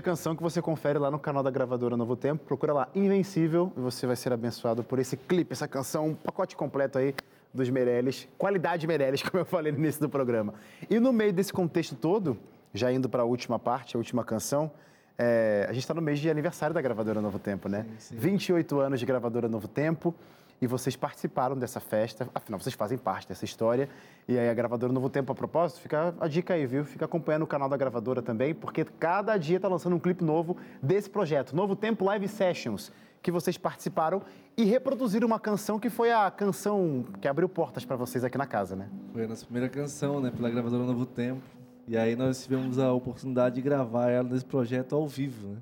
Linda 0.00 0.12
canção 0.12 0.34
que 0.34 0.42
você 0.42 0.62
confere 0.62 0.98
lá 0.98 1.10
no 1.10 1.18
canal 1.18 1.42
da 1.42 1.50
gravadora 1.50 1.94
Novo 1.94 2.16
Tempo. 2.16 2.42
Procura 2.46 2.72
lá 2.72 2.88
Invencível 2.94 3.70
e 3.76 3.80
você 3.80 4.06
vai 4.06 4.16
ser 4.16 4.32
abençoado 4.32 4.82
por 4.82 4.98
esse 4.98 5.14
clipe, 5.14 5.52
essa 5.52 5.68
canção, 5.68 6.08
um 6.08 6.14
pacote 6.14 6.56
completo 6.56 6.96
aí 6.96 7.14
dos 7.52 7.68
Meirelles. 7.68 8.26
Qualidade 8.38 8.86
Meirelles, 8.86 9.20
como 9.28 9.42
eu 9.42 9.44
falei 9.44 9.70
no 9.70 9.78
início 9.78 10.00
do 10.00 10.08
programa. 10.08 10.54
E 10.88 10.98
no 10.98 11.12
meio 11.12 11.34
desse 11.34 11.52
contexto 11.52 11.94
todo, 11.94 12.38
já 12.72 12.90
indo 12.90 13.10
para 13.10 13.22
a 13.22 13.26
última 13.26 13.58
parte, 13.58 13.94
a 13.94 13.98
última 13.98 14.24
canção, 14.24 14.70
é, 15.18 15.66
a 15.68 15.72
gente 15.74 15.82
está 15.82 15.92
no 15.92 16.00
mês 16.00 16.18
de 16.18 16.30
aniversário 16.30 16.72
da 16.72 16.80
gravadora 16.80 17.20
Novo 17.20 17.38
Tempo, 17.38 17.68
né? 17.68 17.84
Sim, 17.98 18.14
sim. 18.14 18.16
28 18.16 18.80
anos 18.80 19.00
de 19.00 19.04
gravadora 19.04 19.50
Novo 19.50 19.68
Tempo 19.68 20.14
e 20.60 20.66
vocês 20.66 20.94
participaram 20.94 21.56
dessa 21.56 21.80
festa, 21.80 22.28
afinal, 22.34 22.60
vocês 22.60 22.74
fazem 22.74 22.98
parte 22.98 23.26
dessa 23.26 23.44
história. 23.44 23.88
E 24.28 24.38
aí 24.38 24.48
a 24.48 24.54
gravadora 24.54 24.92
Novo 24.92 25.08
Tempo, 25.08 25.32
a 25.32 25.34
propósito, 25.34 25.80
fica 25.80 26.14
a 26.20 26.28
dica 26.28 26.54
aí, 26.54 26.66
viu? 26.66 26.84
Fica 26.84 27.06
acompanhando 27.06 27.42
o 27.42 27.46
canal 27.46 27.68
da 27.68 27.76
gravadora 27.76 28.20
também, 28.20 28.54
porque 28.54 28.84
cada 28.84 29.36
dia 29.38 29.56
está 29.56 29.68
lançando 29.68 29.96
um 29.96 29.98
clipe 29.98 30.22
novo 30.22 30.56
desse 30.82 31.08
projeto, 31.08 31.56
Novo 31.56 31.74
Tempo 31.74 32.04
Live 32.04 32.28
Sessions, 32.28 32.92
que 33.22 33.30
vocês 33.30 33.56
participaram 33.56 34.22
e 34.56 34.64
reproduziram 34.64 35.26
uma 35.26 35.40
canção 35.40 35.78
que 35.78 35.88
foi 35.88 36.12
a 36.12 36.30
canção 36.30 37.06
que 37.20 37.26
abriu 37.26 37.48
portas 37.48 37.84
para 37.84 37.96
vocês 37.96 38.22
aqui 38.22 38.36
na 38.36 38.46
casa, 38.46 38.76
né? 38.76 38.88
Foi 39.12 39.24
a 39.24 39.28
nossa 39.28 39.44
primeira 39.44 39.68
canção, 39.68 40.20
né, 40.20 40.30
pela 40.30 40.50
gravadora 40.50 40.84
Novo 40.84 41.06
Tempo. 41.06 41.42
E 41.88 41.96
aí 41.96 42.14
nós 42.14 42.44
tivemos 42.44 42.78
a 42.78 42.92
oportunidade 42.92 43.54
de 43.56 43.62
gravar 43.62 44.10
ela 44.10 44.28
nesse 44.28 44.44
projeto 44.44 44.94
ao 44.94 45.08
vivo, 45.08 45.48
né? 45.48 45.56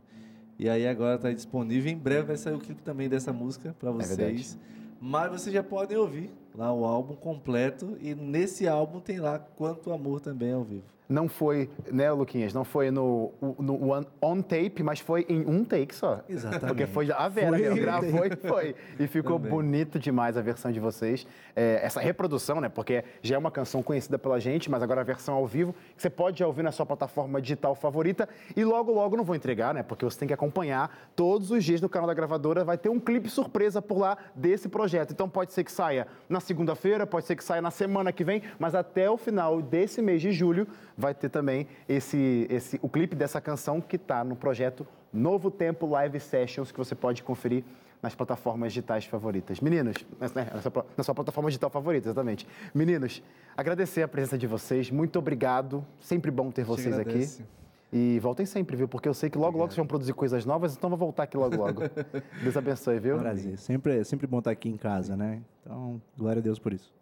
E 0.59 0.69
aí 0.69 0.89
agora 0.89 1.15
está 1.15 1.33
disponível. 1.33 1.91
Em 1.91 1.97
breve 1.97 2.27
vai 2.27 2.37
sair 2.37 2.55
o 2.55 2.59
clipe 2.59 2.83
também 2.83 3.09
dessa 3.09 3.33
música 3.33 3.75
para 3.79 3.93
vocês. 3.93 4.59
Mas 5.01 5.31
vocês 5.31 5.55
já 5.55 5.63
podem 5.63 5.97
ouvir 5.97 6.31
lá 6.55 6.73
o 6.73 6.85
álbum 6.85 7.15
completo. 7.15 7.97
E 8.01 8.15
nesse 8.15 8.67
álbum 8.67 9.01
tem 9.01 9.21
lá 9.21 9.39
Quanto 9.39 9.93
Amor 9.93 10.21
também 10.21 10.53
ao 10.53 10.65
vivo. 10.65 10.98
Não 11.09 11.27
foi, 11.27 11.71
né, 11.91 12.13
Luquinhas? 12.13 12.53
Não 12.53 12.65
foi 12.65 12.91
no, 12.91 13.33
no 13.59 13.93
one, 13.93 14.07
on 14.21 14.43
tape, 14.43 14.83
mas 14.83 15.01
foi 15.01 15.25
em 15.27 15.41
um 15.47 15.65
take 15.65 15.95
só. 15.95 16.21
Exatamente. 16.29 16.67
Porque 16.67 16.87
foi 16.87 17.11
a 17.11 17.27
Vera 17.29 17.49
Foi 17.49 17.59
mesmo, 17.59 17.77
em 17.77 17.81
um 17.81 17.83
gravou 17.83 18.27
e 18.27 18.37
foi. 18.37 18.75
E 19.01 19.07
ficou 19.07 19.39
Também. 19.39 19.51
bonito 19.51 19.99
demais 19.99 20.37
a 20.37 20.43
versão 20.43 20.71
de 20.71 20.79
vocês. 20.79 21.27
É, 21.57 21.81
essa 21.83 21.99
reprodução, 21.99 22.61
né? 22.61 22.69
Porque 22.69 23.03
já 23.23 23.37
é 23.37 23.39
uma 23.39 23.51
canção 23.51 23.83
conhecida 23.83 24.19
pela 24.19 24.39
gente, 24.39 24.71
mas 24.71 24.83
agora 24.83 25.01
a 25.01 25.05
versão 25.05 25.35
ao 25.35 25.47
vivo, 25.47 25.75
que 25.97 26.03
você 26.03 26.11
pode 26.11 26.41
já 26.41 26.47
ouvir 26.47 26.63
na 26.63 26.71
sua 26.71 26.85
plataforma 26.85 27.41
digital 27.41 27.75
favorita. 27.75 28.29
E 28.55 28.63
logo, 28.63 28.93
logo, 28.93 29.17
não 29.17 29.25
vou 29.25 29.35
entregar, 29.35 29.73
né? 29.73 29.83
Porque 29.83 30.05
você 30.05 30.19
tem 30.19 30.29
que 30.29 30.35
acompanhar 30.35 31.11
todos 31.17 31.51
os 31.51 31.65
dias 31.65 31.81
no 31.81 31.89
canal 31.89 32.07
da 32.07 32.13
gravadora. 32.13 32.65
Vai 32.65 32.77
ter 32.77 32.91
um 32.91 33.01
clipe 33.01 33.31
surpresa 33.31 33.81
por 33.81 33.97
lá 33.97 34.19
desse 34.35 34.69
projeto. 34.69 35.13
Então 35.13 35.27
pode 35.27 35.55
ser 35.55 35.65
que 35.65 35.73
saia 35.73 36.07
na 36.29 36.39
segunda-feira, 36.39 37.07
pode 37.07 37.25
ser 37.25 37.35
que 37.35 37.43
saia 37.43 37.63
na 37.63 37.71
semana 37.71 38.13
que 38.13 38.23
vem, 38.23 38.43
mas 38.59 38.75
até 38.75 39.11
o 39.11 39.17
final 39.17 39.63
desse 39.63 40.03
mês 40.03 40.21
de 40.21 40.33
julho 40.33 40.69
vai 40.99 41.15
ter 41.15 41.29
também 41.29 41.69
esse, 41.89 42.47
esse, 42.51 42.81
o 42.83 42.89
clipe 42.89 43.15
dessa 43.15 43.41
canção 43.41 43.81
que 43.81 43.95
está 43.95 44.25
no 44.25 44.35
projeto 44.35 44.85
Novo 45.13 45.49
Tempo 45.49 45.87
Live 45.87 46.19
Sessions, 46.19 46.73
que 46.73 46.77
você 46.77 46.95
pode 46.97 47.23
conferir 47.23 47.63
nas 48.03 48.17
plataformas 48.17 48.73
digitais 48.73 49.05
favoritas. 49.05 49.61
Meninos, 49.61 50.05
né, 50.21 50.51
na 50.53 50.61
sua, 50.61 50.87
na 50.97 51.05
sua 51.05 51.15
plataforma 51.15 51.49
digital 51.49 51.71
favorita, 51.71 52.09
exatamente. 52.09 52.47
Meninos, 52.75 53.23
agradecer 53.57 54.03
a 54.03 54.09
presença 54.09 54.37
de 54.37 54.47
vocês, 54.47 54.91
muito 54.91 55.19
obrigado, 55.19 55.87
sempre 56.01 56.33
bom 56.33 56.51
ter 56.51 56.65
vocês 56.65 56.99
aqui. 56.99 57.11
agradece. 57.11 57.45
E 57.91 58.19
voltem 58.19 58.45
sempre, 58.45 58.77
viu? 58.77 58.87
Porque 58.87 59.09
eu 59.09 59.15
sei 59.15 59.31
que 59.31 59.39
logo, 59.39 59.57
logo 59.57 59.71
vocês 59.71 59.79
vão 59.79 59.87
produzir 59.87 60.13
coisas 60.13 60.45
novas, 60.45 60.77
então 60.77 60.91
vou 60.91 60.99
voltar 60.99 61.23
aqui 61.23 61.37
logo, 61.37 61.57
logo. 61.57 61.81
Deus 62.43 62.57
abençoe, 62.57 62.99
viu? 62.99 63.19
Prazer. 63.19 63.57
Sempre, 63.57 64.05
sempre 64.05 64.27
bom 64.27 64.41
estar 64.41 64.51
aqui 64.51 64.69
em 64.69 64.77
casa, 64.77 65.17
né? 65.17 65.41
Então, 65.63 66.03
glória 66.17 66.41
a 66.41 66.43
Deus 66.43 66.59
por 66.59 66.73
isso. 66.73 66.93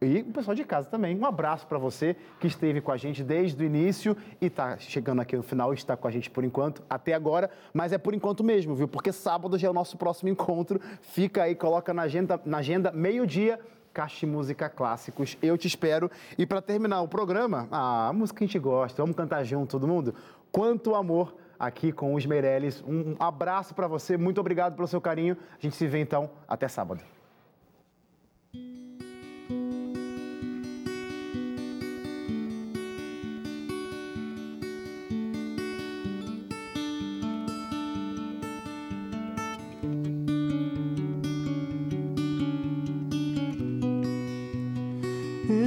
E 0.00 0.20
o 0.20 0.32
pessoal 0.32 0.54
de 0.54 0.64
casa 0.64 0.88
também. 0.88 1.16
Um 1.18 1.24
abraço 1.24 1.66
para 1.66 1.78
você 1.78 2.16
que 2.38 2.46
esteve 2.46 2.80
com 2.80 2.92
a 2.92 2.96
gente 2.96 3.22
desde 3.22 3.62
o 3.62 3.66
início 3.66 4.16
e 4.40 4.46
está 4.46 4.76
chegando 4.76 5.20
aqui 5.20 5.36
no 5.36 5.42
final 5.42 5.72
está 5.72 5.96
com 5.96 6.06
a 6.06 6.10
gente 6.10 6.30
por 6.30 6.44
enquanto, 6.44 6.82
até 6.88 7.14
agora. 7.14 7.50
Mas 7.72 7.92
é 7.92 7.98
por 7.98 8.12
enquanto 8.12 8.44
mesmo, 8.44 8.74
viu? 8.74 8.86
Porque 8.86 9.12
sábado 9.12 9.58
já 9.58 9.68
é 9.68 9.70
o 9.70 9.74
nosso 9.74 9.96
próximo 9.96 10.28
encontro. 10.28 10.80
Fica 11.00 11.44
aí, 11.44 11.54
coloca 11.54 11.94
na 11.94 12.02
agenda, 12.02 12.40
na 12.44 12.58
agenda 12.58 12.92
meio-dia. 12.92 13.58
Caixa 13.92 14.26
Música 14.26 14.68
Clássicos, 14.68 15.38
eu 15.40 15.56
te 15.56 15.68
espero. 15.68 16.10
E 16.36 16.44
para 16.44 16.60
terminar 16.60 17.00
o 17.00 17.06
programa, 17.06 17.68
ah, 17.70 18.08
a 18.08 18.12
música 18.12 18.38
que 18.38 18.44
a 18.44 18.46
gente 18.48 18.58
gosta, 18.58 19.00
vamos 19.00 19.16
cantar 19.16 19.44
junto, 19.44 19.70
todo 19.70 19.86
mundo? 19.86 20.12
Quanto 20.50 20.96
Amor, 20.96 21.32
aqui 21.58 21.92
com 21.92 22.14
os 22.14 22.26
Meirelles. 22.26 22.82
Um 22.86 23.14
abraço 23.20 23.72
para 23.72 23.86
você, 23.86 24.16
muito 24.16 24.40
obrigado 24.40 24.74
pelo 24.74 24.88
seu 24.88 25.00
carinho. 25.00 25.36
A 25.58 25.60
gente 25.60 25.76
se 25.76 25.86
vê 25.86 26.00
então, 26.00 26.28
até 26.48 26.66
sábado. 26.66 27.00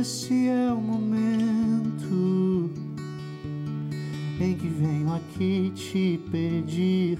Esse 0.08 0.47
é 0.47 0.72
o 0.72 0.80
momento 0.80 2.72
em 4.39 4.55
que 4.55 4.70
venho 4.70 5.14
aqui 5.14 5.70
te 5.76 6.18
pedir 6.32 7.20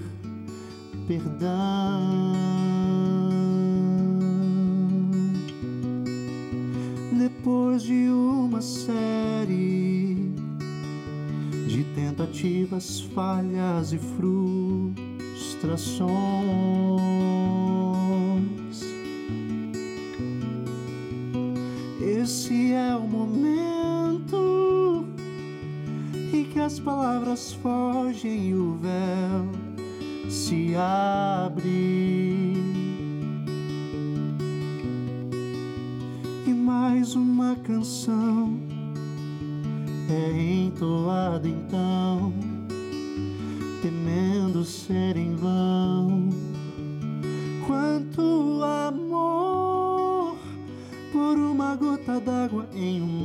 perdão. 1.06 2.32
Depois 7.12 7.82
de 7.82 8.08
uma 8.08 8.62
série 8.62 10.32
de 11.68 11.84
tentativas, 11.94 13.02
falhas 13.14 13.92
e 13.92 13.98
frustrações. 13.98 16.87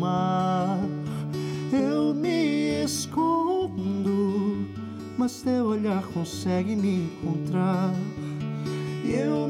Mar. 0.04 0.80
Eu 1.72 2.14
me 2.14 2.84
escondo, 2.84 4.68
mas 5.18 5.42
teu 5.42 5.68
olhar 5.68 6.04
consegue 6.08 6.76
me 6.76 7.06
encontrar. 7.06 7.94
Eu 9.06 9.48